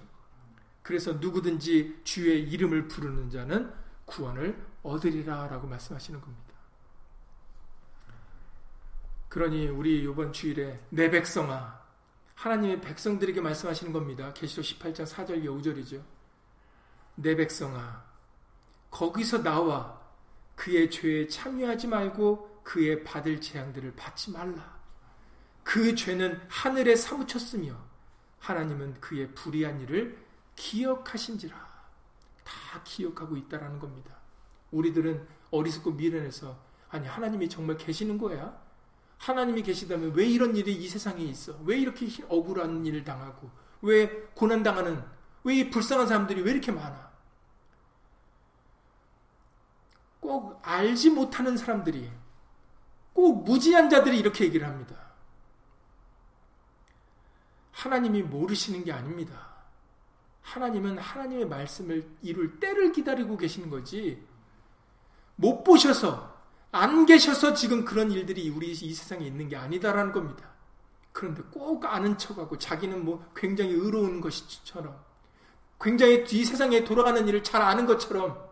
그래서 0.83 1.13
누구든지 1.15 2.01
주의 2.05 2.43
이름을 2.43 2.89
부르는 2.89 3.31
자는 3.31 3.73
구원을 4.05 4.67
얻으리라라고 4.83 5.67
말씀하시는 5.69 6.21
겁니다. 6.21 6.51
그러니 9.29 9.69
우리 9.69 10.03
이번 10.03 10.33
주일에 10.33 10.81
내 10.91 11.09
백성아 11.11 11.81
하나님의 12.35 12.81
백성들에게 12.81 13.41
말씀하시는 13.41 13.93
겁니다. 13.93 14.33
계시록 14.35 14.65
18장 14.65 15.07
4절 15.07 15.45
5절이죠. 15.45 16.03
내 17.15 17.37
백성아 17.37 18.03
거기서 18.91 19.43
나와 19.43 20.01
그의 20.57 20.91
죄에 20.91 21.29
참여하지 21.29 21.87
말고 21.87 22.63
그의 22.65 23.05
받을 23.05 23.41
재앙들을 23.41 23.95
받지 23.95 24.33
말라. 24.33 24.80
그 25.71 25.95
죄는 25.95 26.41
하늘에 26.49 26.97
사무쳤으며 26.97 27.77
하나님은 28.41 29.01
그의 29.01 29.33
불의한 29.37 29.81
일을 29.83 30.19
기억하신지라. 30.57 31.57
다 32.43 32.83
기억하고 32.83 33.37
있다라는 33.37 33.79
겁니다. 33.79 34.17
우리들은 34.73 35.29
어리석고 35.53 35.93
미련해서 35.93 36.59
아니 36.89 37.07
하나님이 37.07 37.49
정말 37.49 37.77
계시는 37.77 38.19
거야? 38.19 38.61
하나님이 39.19 39.63
계시다면 39.63 40.13
왜 40.17 40.27
이런 40.27 40.57
일이 40.57 40.75
이 40.75 40.89
세상에 40.89 41.23
있어? 41.23 41.57
왜 41.65 41.79
이렇게 41.79 42.09
억울한 42.29 42.85
일을 42.85 43.05
당하고 43.05 43.49
왜 43.83 44.09
고난 44.35 44.65
당하는 44.65 45.01
왜 45.45 45.55
이 45.55 45.71
불쌍한 45.71 46.09
사람들이 46.09 46.43
왜 46.43 46.51
이렇게 46.51 46.73
많아? 46.73 47.13
꼭 50.19 50.59
알지 50.65 51.11
못하는 51.11 51.57
사람들이 51.57 52.11
꼭 53.13 53.45
무지한 53.45 53.89
자들이 53.89 54.19
이렇게 54.19 54.47
얘기를 54.47 54.67
합니다. 54.67 55.00
하나님이 57.81 58.23
모르시는 58.23 58.85
게 58.85 58.93
아닙니다. 58.93 59.49
하나님은 60.43 60.99
하나님의 60.99 61.49
말씀을 61.49 62.07
이룰 62.21 62.61
때를 62.61 62.93
기다리고 62.93 63.39
계시는 63.39 63.71
거지. 63.71 64.23
못 65.37 65.65
보셔서, 65.65 66.39
안 66.73 67.07
계셔서 67.07 67.55
지금 67.55 67.87
그런 67.87 68.11
일들이 68.11 68.51
우리 68.51 68.73
이 68.73 68.93
세상에 68.93 69.27
있는 69.27 69.49
게 69.49 69.57
아니다라는 69.57 70.13
겁니다. 70.13 70.51
그런데 71.13 71.43
꼭 71.51 71.87
아는 71.87 72.19
척하고 72.19 72.59
자기는 72.59 73.03
뭐 73.03 73.25
굉장히 73.35 73.73
의로운 73.73 74.21
것처럼, 74.21 75.03
굉장히 75.81 76.27
이 76.31 76.45
세상에 76.45 76.85
돌아가는 76.85 77.27
일을 77.27 77.43
잘 77.43 77.63
아는 77.63 77.87
것처럼, 77.87 78.47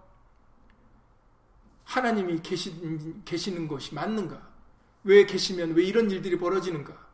하나님이 1.84 2.40
계시, 2.40 3.22
계시는 3.26 3.68
것이 3.68 3.94
맞는가? 3.94 4.48
왜 5.04 5.26
계시면 5.26 5.74
왜 5.74 5.84
이런 5.84 6.10
일들이 6.10 6.38
벌어지는가? 6.38 7.07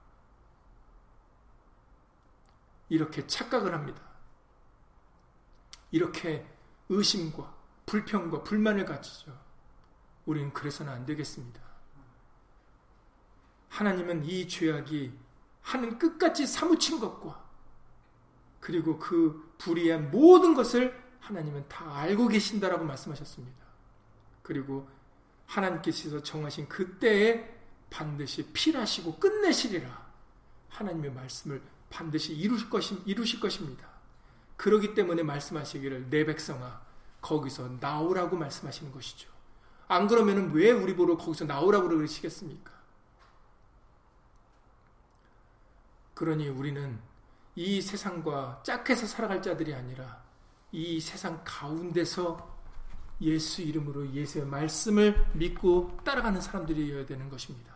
이렇게 2.89 3.27
착각을 3.27 3.75
합니다. 3.75 4.03
이렇게 5.91 6.47
의심과 6.89 7.55
불평과 7.87 8.43
불만을 8.43 8.85
가지죠. 8.85 9.39
우리는 10.27 10.53
그래서는 10.53 10.93
안 10.93 11.07
되겠습니다. 11.07 11.61
하나님은 13.69 14.25
이 14.25 14.49
죄악이 14.49 15.13
하는 15.63 15.99
끝까지 15.99 16.47
사무친 16.47 17.01
것과 17.01 17.45
그리고 18.61 18.99
그 18.99 19.55
불의한 19.59 20.11
모든 20.11 20.55
것을 20.55 21.03
하나님은 21.21 21.69
다 21.69 21.97
알고 21.97 22.29
계신다라고 22.29 22.85
말씀하셨습니다. 22.85 23.65
그리고 24.43 24.89
하나님께서 25.47 26.23
정하신 26.23 26.69
그때에 26.69 27.53
반드시 27.91 28.51
필하시고 28.53 29.19
끝내시리라. 29.19 30.05
하나님의 30.69 31.13
말씀을 31.13 31.63
반드시 31.95 32.35
이루실, 32.35 32.69
것이, 32.69 33.01
이루실 33.07 33.39
것입니다. 33.39 33.87
그러기 34.57 34.95
때문에 34.95 35.23
말씀하시기를 35.23 36.11
내 36.11 36.25
백성아 36.25 36.83
거기서 37.21 37.77
나오라고 37.81 38.37
말씀하시는 38.37 38.93
것이죠. 38.93 39.31
안 39.87 40.09
그러면 40.09 40.53
왜 40.53 40.73
우리 40.73 40.97
보러 40.97 41.17
거기서 41.17 41.45
나오라고 41.45 41.89
그러시겠습니까? 41.89 42.73
그러니 46.15 46.49
우리는 46.49 46.99
이 47.55 47.81
세상과 47.81 48.63
짝해서 48.65 49.07
살아갈 49.07 49.41
자들이 49.41 49.73
아니라 49.73 50.25
이 50.73 51.01
세상 51.01 51.41
가운데서 51.45 52.55
예수 53.21 53.63
이름으로 53.63 54.13
예수의 54.13 54.47
말씀을 54.47 55.27
믿고 55.35 55.97
따라가는 56.05 56.41
사람들이어야 56.41 57.07
되는 57.07 57.29
것입니다. 57.29 57.74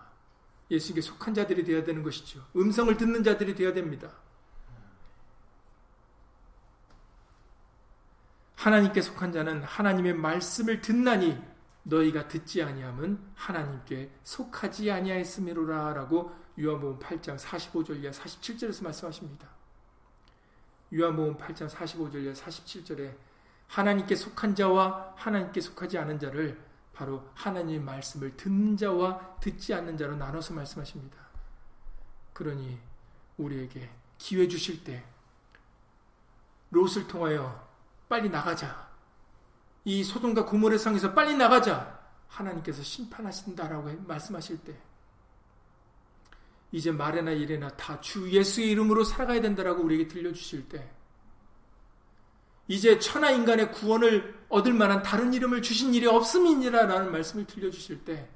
예수에게 0.70 1.00
속한 1.00 1.34
자들이 1.34 1.64
되어야 1.64 1.84
되는 1.84 2.02
것이죠. 2.02 2.44
음성을 2.56 2.94
듣는 2.96 3.24
자들이 3.24 3.54
되어야 3.54 3.72
됩니다. 3.72 4.10
하나님께 8.56 9.00
속한 9.00 9.32
자는 9.32 9.62
하나님의 9.62 10.14
말씀을 10.14 10.80
듣나니 10.80 11.40
너희가 11.84 12.28
듣지 12.28 12.62
아니함은 12.62 13.18
하나님께 13.34 14.10
속하지 14.24 14.90
아니하였음이로라라고 14.90 16.32
요한복음 16.60 16.98
8장 16.98 17.38
45절 17.38 18.02
이하 18.02 18.10
47절에서 18.10 18.82
말씀하십니다. 18.84 19.48
요한복음 20.92 21.36
8장 21.38 21.68
45절 21.70 22.24
이하 22.24 22.32
47절에 22.34 23.14
하나님께 23.68 24.16
속한 24.16 24.54
자와 24.54 25.14
하나님께 25.16 25.60
속하지 25.60 25.98
않은 25.98 26.18
자를 26.18 26.58
바로 26.98 27.30
하나님의 27.34 27.78
말씀을 27.78 28.36
듣는 28.36 28.76
자와 28.76 29.36
듣지 29.38 29.72
않는 29.72 29.96
자로 29.96 30.16
나눠서 30.16 30.52
말씀하십니다. 30.52 31.16
그러니 32.32 32.76
우리에게 33.36 33.88
기회 34.18 34.48
주실 34.48 34.82
때 34.82 35.04
롯을 36.70 37.06
통하여 37.06 37.68
빨리 38.08 38.28
나가자. 38.28 38.88
이 39.84 40.02
소돔과 40.02 40.46
고모의 40.46 40.80
상에서 40.80 41.14
빨리 41.14 41.36
나가자. 41.36 41.96
하나님께서 42.26 42.82
심판하신다라고 42.82 43.92
말씀하실 44.04 44.64
때 44.64 44.76
이제 46.72 46.90
말에나 46.90 47.30
일에나 47.30 47.68
다 47.76 48.00
주 48.00 48.28
예수의 48.28 48.72
이름으로 48.72 49.04
살아가야 49.04 49.40
된다라고 49.40 49.84
우리에게 49.84 50.08
들려주실 50.08 50.68
때 50.68 50.90
이제 52.68 52.98
천하 52.98 53.30
인간의 53.30 53.72
구원을 53.72 54.46
얻을 54.50 54.74
만한 54.74 55.02
다른 55.02 55.32
이름을 55.32 55.62
주신 55.62 55.94
일이 55.94 56.06
없음이니라라는 56.06 57.10
말씀을 57.10 57.46
들려주실 57.46 58.04
때 58.04 58.28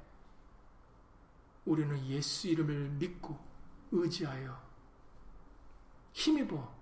우리는 1.65 2.05
예수 2.07 2.47
이름을 2.47 2.89
믿고 2.97 3.37
의지하여 3.91 4.59
힘입어 6.13 6.73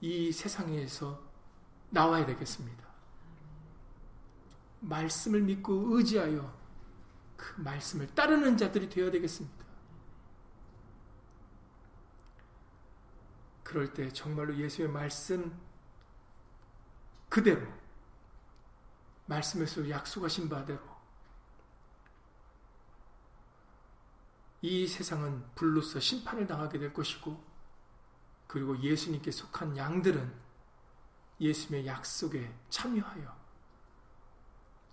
이 0.00 0.32
세상에서 0.32 1.20
나와야 1.90 2.26
되겠습니다. 2.26 2.88
말씀을 4.80 5.42
믿고 5.42 5.96
의지하여 5.96 6.58
그 7.36 7.60
말씀을 7.60 8.08
따르는 8.14 8.56
자들이 8.56 8.88
되어야 8.88 9.10
되겠습니다. 9.10 9.59
그럴 13.70 13.94
때 13.94 14.12
정말로 14.12 14.56
예수의 14.56 14.88
말씀 14.88 15.56
그대로 17.28 17.64
말씀에서 19.26 19.88
약속하신 19.88 20.48
바대로 20.48 20.80
이 24.60 24.88
세상은 24.88 25.44
불로서 25.54 26.00
심판을 26.00 26.48
당하게 26.48 26.80
될 26.80 26.92
것이고 26.92 27.40
그리고 28.48 28.76
예수님께 28.82 29.30
속한 29.30 29.76
양들은 29.76 30.34
예수님의 31.40 31.86
약속에 31.86 32.52
참여하여 32.70 33.38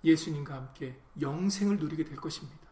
예수님과 0.03 0.53
함께 0.53 1.01
영생을 1.19 1.79
누리게 1.79 2.03
될 2.03 2.15
것입니다. 2.15 2.67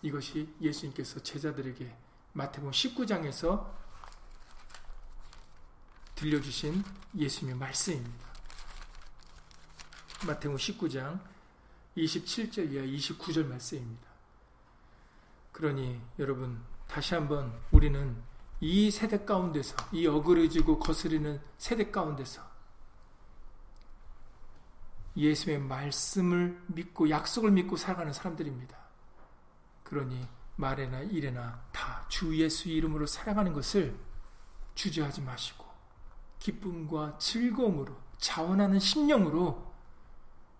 이것이 0.00 0.50
예수님께서 0.58 1.22
제자들에게 1.22 1.94
마태복음 2.32 2.70
19장에서 2.70 3.79
들려주신 6.20 6.84
예수님의 7.16 7.58
말씀입니다. 7.58 8.28
마태복음 10.26 10.58
19장 10.58 11.18
27절 11.96 12.72
이하 12.72 12.84
29절 12.84 13.46
말씀입니다. 13.46 14.06
그러니 15.52 15.98
여러분 16.18 16.62
다시 16.86 17.14
한번 17.14 17.58
우리는 17.70 18.22
이 18.60 18.90
세대 18.90 19.24
가운데서 19.24 19.74
이 19.92 20.06
어그러지고 20.06 20.78
거스리는 20.78 21.40
세대 21.56 21.90
가운데서 21.90 22.42
예수의 25.16 25.58
말씀을 25.58 26.62
믿고 26.66 27.08
약속을 27.08 27.50
믿고 27.50 27.76
살아가는 27.76 28.12
사람들입니다. 28.12 28.76
그러니 29.84 30.28
말에나 30.56 31.00
일에나 31.00 31.64
다 31.72 32.00
주 32.10 32.36
예수 32.36 32.68
이름으로 32.68 33.06
살아가는 33.06 33.52
것을 33.54 33.96
주저하지 34.74 35.22
마시고 35.22 35.69
기쁨과 36.40 37.18
즐거움으로 37.18 37.96
자원하는 38.18 38.80
심령으로 38.80 39.70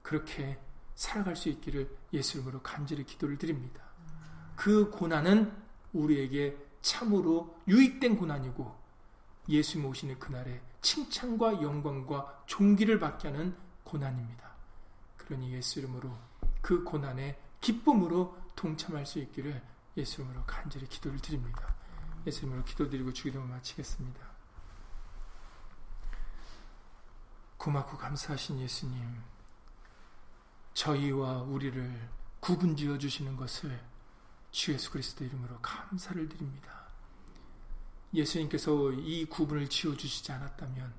그렇게 0.02 0.58
살아갈 0.94 1.34
수 1.34 1.48
있기를 1.48 1.90
예수 2.12 2.38
이름으로 2.38 2.60
간절히 2.62 3.04
기도를 3.04 3.38
드립니다. 3.38 3.82
그 4.54 4.90
고난은 4.90 5.52
우리에게 5.92 6.56
참으로 6.82 7.58
유익된 7.66 8.16
고난이고 8.16 8.78
예수님 9.48 9.86
오시는 9.88 10.18
그날에 10.18 10.60
칭찬과 10.82 11.62
영광과 11.62 12.44
존귀를 12.46 12.98
받게 12.98 13.28
하는 13.28 13.54
고난입니다. 13.84 14.50
그러니 15.16 15.52
예수 15.54 15.78
이름으로 15.78 16.16
그 16.60 16.84
고난에 16.84 17.38
기쁨으로 17.60 18.36
동참할 18.54 19.06
수 19.06 19.18
있기를 19.18 19.62
예수 19.96 20.20
이름으로 20.20 20.44
간절히 20.46 20.86
기도를 20.86 21.18
드립니다. 21.20 21.74
예수 22.26 22.40
이름으로 22.40 22.64
기도드리고 22.64 23.12
주기도를 23.12 23.46
마치겠습니다. 23.48 24.29
고맙고 27.60 27.98
감사하신 27.98 28.58
예수님, 28.60 28.98
저희와 30.72 31.42
우리를 31.42 32.08
구분지어 32.40 32.96
주시는 32.96 33.36
것을 33.36 33.78
주 34.50 34.72
예수 34.72 34.90
그리스도 34.90 35.26
이름으로 35.26 35.58
감사를 35.60 36.26
드립니다. 36.26 36.88
예수님께서 38.14 38.92
이 38.92 39.26
구분을 39.26 39.68
지어 39.68 39.94
주시지 39.94 40.32
않았다면 40.32 40.94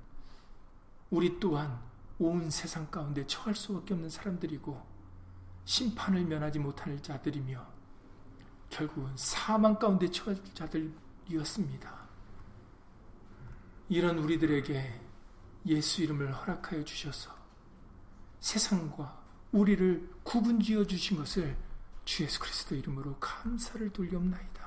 우리 1.10 1.40
또한 1.40 1.82
온 2.20 2.48
세상 2.48 2.88
가운데 2.92 3.26
처할 3.26 3.56
수밖에 3.56 3.94
없는 3.94 4.08
사람들이고 4.08 4.80
심판을 5.64 6.24
면하지 6.24 6.60
못할 6.60 7.02
자들이며 7.02 7.66
결국은 8.70 9.16
사망 9.16 9.80
가운데 9.80 10.08
처할 10.08 10.38
자들이었습니다. 10.54 12.02
이런 13.88 14.18
우리들에게 14.20 15.11
예수 15.66 16.02
이름을 16.02 16.32
허락하여 16.32 16.84
주셔서 16.84 17.34
세상과 18.40 19.22
우리를 19.52 20.10
구분지어 20.24 20.86
주신 20.86 21.16
것을 21.16 21.56
주 22.04 22.24
예수 22.24 22.40
그리스도 22.40 22.74
이름으로 22.74 23.16
감사를 23.18 23.90
돌려옵나이다. 23.90 24.62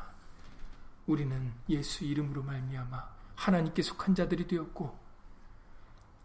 우리는 1.07 1.53
예수 1.69 2.05
이름으로 2.05 2.43
말미암아 2.43 3.15
하나님께 3.35 3.81
속한 3.81 4.15
자들이 4.15 4.47
되었고 4.47 4.97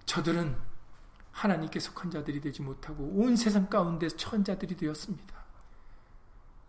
저들은 0.06 0.56
하나님께 1.32 1.80
속한 1.80 2.10
자들이 2.10 2.40
되지 2.40 2.62
못하고 2.62 3.04
온 3.04 3.36
세상 3.36 3.68
가운데 3.68 4.08
처한 4.08 4.44
자들이 4.44 4.76
되었습니다. 4.76 5.40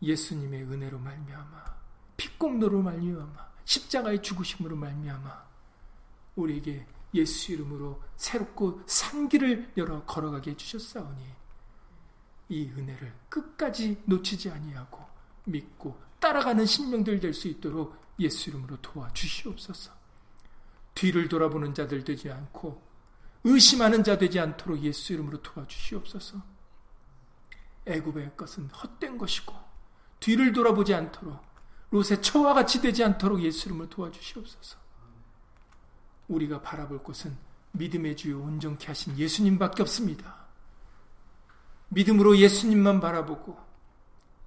예수님의 0.01 0.63
은혜로 0.63 0.97
말미암아 0.99 1.63
피공로로 2.17 2.81
말미암아 2.81 3.51
십자가의 3.65 4.21
죽으심으로 4.21 4.75
말미암아 4.75 5.43
우리에게 6.35 6.87
예수 7.13 7.51
이름으로 7.51 8.01
새롭고 8.15 8.81
산길을 8.85 9.73
열어 9.77 10.03
걸어가게 10.05 10.51
해주셨사오니 10.51 11.23
이 12.49 12.69
은혜를 12.69 13.13
끝까지 13.29 14.01
놓치지 14.05 14.49
아니하고 14.49 14.99
믿고 15.45 15.99
따라가는 16.19 16.65
신명들 16.65 17.19
될 17.19 17.33
수 17.33 17.47
있도록 17.47 17.95
예수 18.19 18.49
이름으로 18.49 18.77
도와주시옵소서. 18.81 19.91
뒤를 20.93 21.27
돌아보는 21.27 21.73
자들 21.73 22.03
되지 22.03 22.29
않고 22.31 22.81
의심하는 23.43 24.03
자 24.03 24.17
되지 24.17 24.39
않도록 24.39 24.81
예수 24.83 25.13
이름으로 25.13 25.41
도와주시옵소서. 25.41 26.41
애굽의 27.87 28.37
것은 28.37 28.67
헛된 28.69 29.17
것이고 29.17 29.55
뒤를 30.19 30.53
돌아보지 30.53 30.93
않도록 30.93 31.41
롯의 31.89 32.21
처와 32.21 32.53
같이 32.53 32.79
되지 32.81 33.03
않도록 33.03 33.41
예수 33.41 33.67
이름으로 33.69 33.89
도와주시옵소서. 33.89 34.77
우리가 36.31 36.61
바라볼 36.61 37.03
곳은 37.03 37.35
믿음의 37.73 38.17
주요 38.17 38.41
온전케 38.41 38.87
하신 38.87 39.17
예수님밖에 39.17 39.81
없습니다. 39.83 40.35
믿음으로 41.89 42.37
예수님만 42.37 42.99
바라보고 42.99 43.57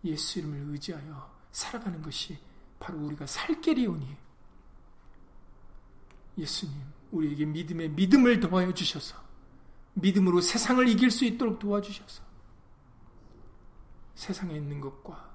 예수 0.05 0.39
이름을 0.39 0.72
의지하여 0.72 1.30
살아가는 1.53 2.01
것이 2.03 2.39
바로 2.78 2.99
우리가 2.99 3.26
살 3.26 3.61
길이오니 3.61 4.16
예수님 6.39 6.74
우리에게 7.12 7.45
믿음의 7.45 7.91
믿음을 7.91 8.41
도와여 8.41 8.72
주셔서 8.74 9.16
믿음으로 9.95 10.41
세상을 10.41 10.89
이길 10.89 11.11
수 11.11 11.24
있도록 11.24 11.59
도와주셔서 11.59 12.22
세상에 14.14 14.57
있는 14.57 14.80
것과 14.80 15.32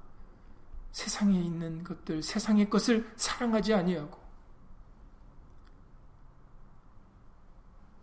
세상에 0.91 1.39
있는 1.39 1.84
것들 1.84 2.22
세상의 2.22 2.70
것을 2.70 3.12
사랑하지 3.16 3.74
아니하고 3.74 4.18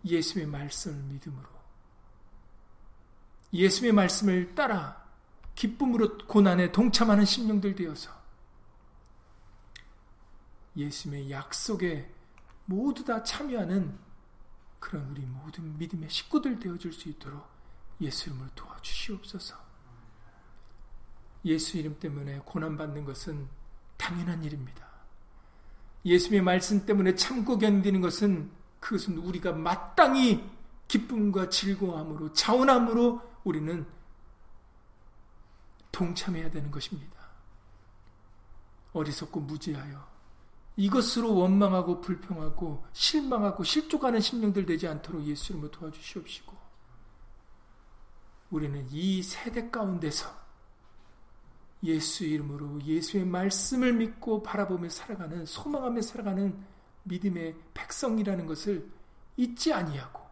예수의 0.07 0.47
말씀을 0.47 1.03
믿음으로 1.05 1.49
예수의 3.53 3.93
말씀을 3.93 4.55
따라 4.55 5.05
기쁨으로 5.55 6.19
고난에 6.27 6.73
동참하는 6.73 7.25
심령들 7.25 7.75
되어서 7.75 8.11
예수의 10.77 11.31
약속에 11.31 12.13
모두 12.67 13.05
다 13.05 13.23
참여하는 13.23 13.99
그런 14.79 15.09
우리 15.11 15.23
모든 15.23 15.77
믿음의 15.79 16.11
식구들 16.11 16.61
되어줄 16.61 16.93
수 16.93 17.09
있도록 17.09 17.47
예수 18.01 18.29
이름으로 18.29 18.51
도와주시옵소서. 18.55 19.57
예수 21.47 21.79
이름 21.79 21.99
때문에 21.99 22.41
고난받는 22.45 23.05
것은 23.05 23.49
당연한 23.97 24.45
일입니다. 24.45 24.87
예수의 26.05 26.43
말씀 26.43 26.85
때문에 26.85 27.15
참고 27.15 27.59
견디는 27.59 28.01
것은 28.01 28.51
그것은 28.81 29.19
우리가 29.19 29.53
마땅히 29.53 30.49
기쁨과 30.89 31.49
즐거움으로 31.49 32.33
자원함으로 32.33 33.21
우리는 33.45 33.87
동참해야 35.93 36.51
되는 36.51 36.71
것입니다. 36.71 37.17
어리석고 38.93 39.41
무지하여 39.41 40.07
이것으로 40.77 41.35
원망하고 41.35 42.01
불평하고 42.01 42.85
실망하고 42.93 43.65
실족하는 43.65 44.21
심령들 44.21 44.67
되지 44.67 44.87
않도록 44.89 45.25
예수 45.25 45.53
이름으로 45.53 45.71
도와주시옵시고 45.71 46.57
우리는 48.51 48.87
이 48.91 49.23
세대 49.23 49.71
가운데서 49.71 50.29
예수 51.85 52.25
이름으로 52.25 52.83
예수의 52.83 53.25
말씀을 53.25 53.93
믿고 53.95 54.43
바라보며 54.43 54.89
살아가는 54.89 55.47
소망하며 55.47 56.03
살아가는 56.03 56.76
믿음의 57.07 57.55
백성이라는 57.75 58.47
것을 58.47 58.91
잊지 59.37 59.73
아니하고 59.73 60.25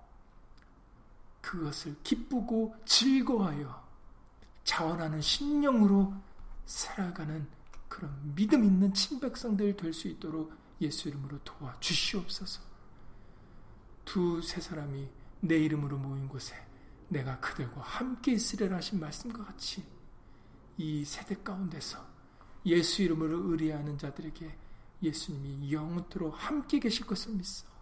그것을 1.41 1.95
기쁘고 2.03 2.75
즐거워하여 2.85 3.85
자원하는 4.65 5.21
심령으로 5.21 6.15
살아가는 6.67 7.47
그런 7.89 8.35
믿음 8.35 8.65
있는 8.65 8.93
친백성들 8.93 9.77
될 9.77 9.93
수 9.93 10.09
있도록 10.09 10.53
예수 10.81 11.09
이름으로 11.09 11.39
도와 11.45 11.79
주시옵소서. 11.81 12.61
두 14.05 14.41
세 14.43 14.61
사람이 14.61 15.09
내 15.41 15.57
이름으로 15.59 15.99
모인 15.99 16.27
곳에 16.29 16.57
내가 17.09 17.39
그들과 17.41 17.81
함께 17.83 18.33
있으리라 18.33 18.77
하신 18.79 18.99
말씀과 18.99 19.45
같이 19.45 19.85
이 20.79 21.05
세대 21.05 21.37
가운데서 21.37 22.05
예수 22.67 23.03
이름으로 23.03 23.51
의뢰하는 23.51 23.97
자들에게 23.99 24.59
예수님이 25.05 25.73
영원토록 25.73 26.35
함께 26.37 26.79
계실 26.79 27.07
것을 27.07 27.33
믿사오며 27.33 27.75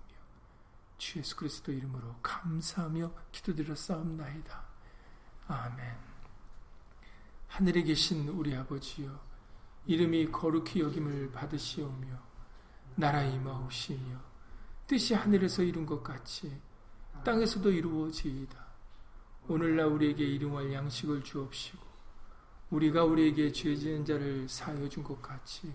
주 0.99 1.19
예수 1.19 1.37
그리스도 1.37 1.73
이름으로 1.73 2.17
감사하며 2.23 3.13
기도드려 3.33 3.75
싸움나이다. 3.75 4.65
아멘. 5.49 5.97
하늘에 7.49 7.83
계신 7.83 8.29
우리 8.29 8.55
아버지여 8.55 9.21
이름이 9.87 10.31
거룩히 10.31 10.81
여김을 10.81 11.33
받으시오며 11.33 12.07
나라 12.97 13.23
임하옵시며 13.23 14.21
뜻이 14.87 15.15
하늘에서 15.15 15.63
이룬 15.63 15.85
것 15.87 16.03
같이 16.03 16.61
땅에서도 17.25 17.71
이루어지이다. 17.71 18.67
오늘날 19.49 19.87
우리에게 19.87 20.25
일용할 20.25 20.73
양식을 20.73 21.25
주옵시고 21.25 21.83
우리가 22.71 23.05
우리에게 23.05 23.53
죄 23.53 23.77
지은 23.77 24.05
자를 24.05 24.49
사하여 24.49 24.89
준 24.89 25.03
것 25.03 25.21
같이 25.21 25.75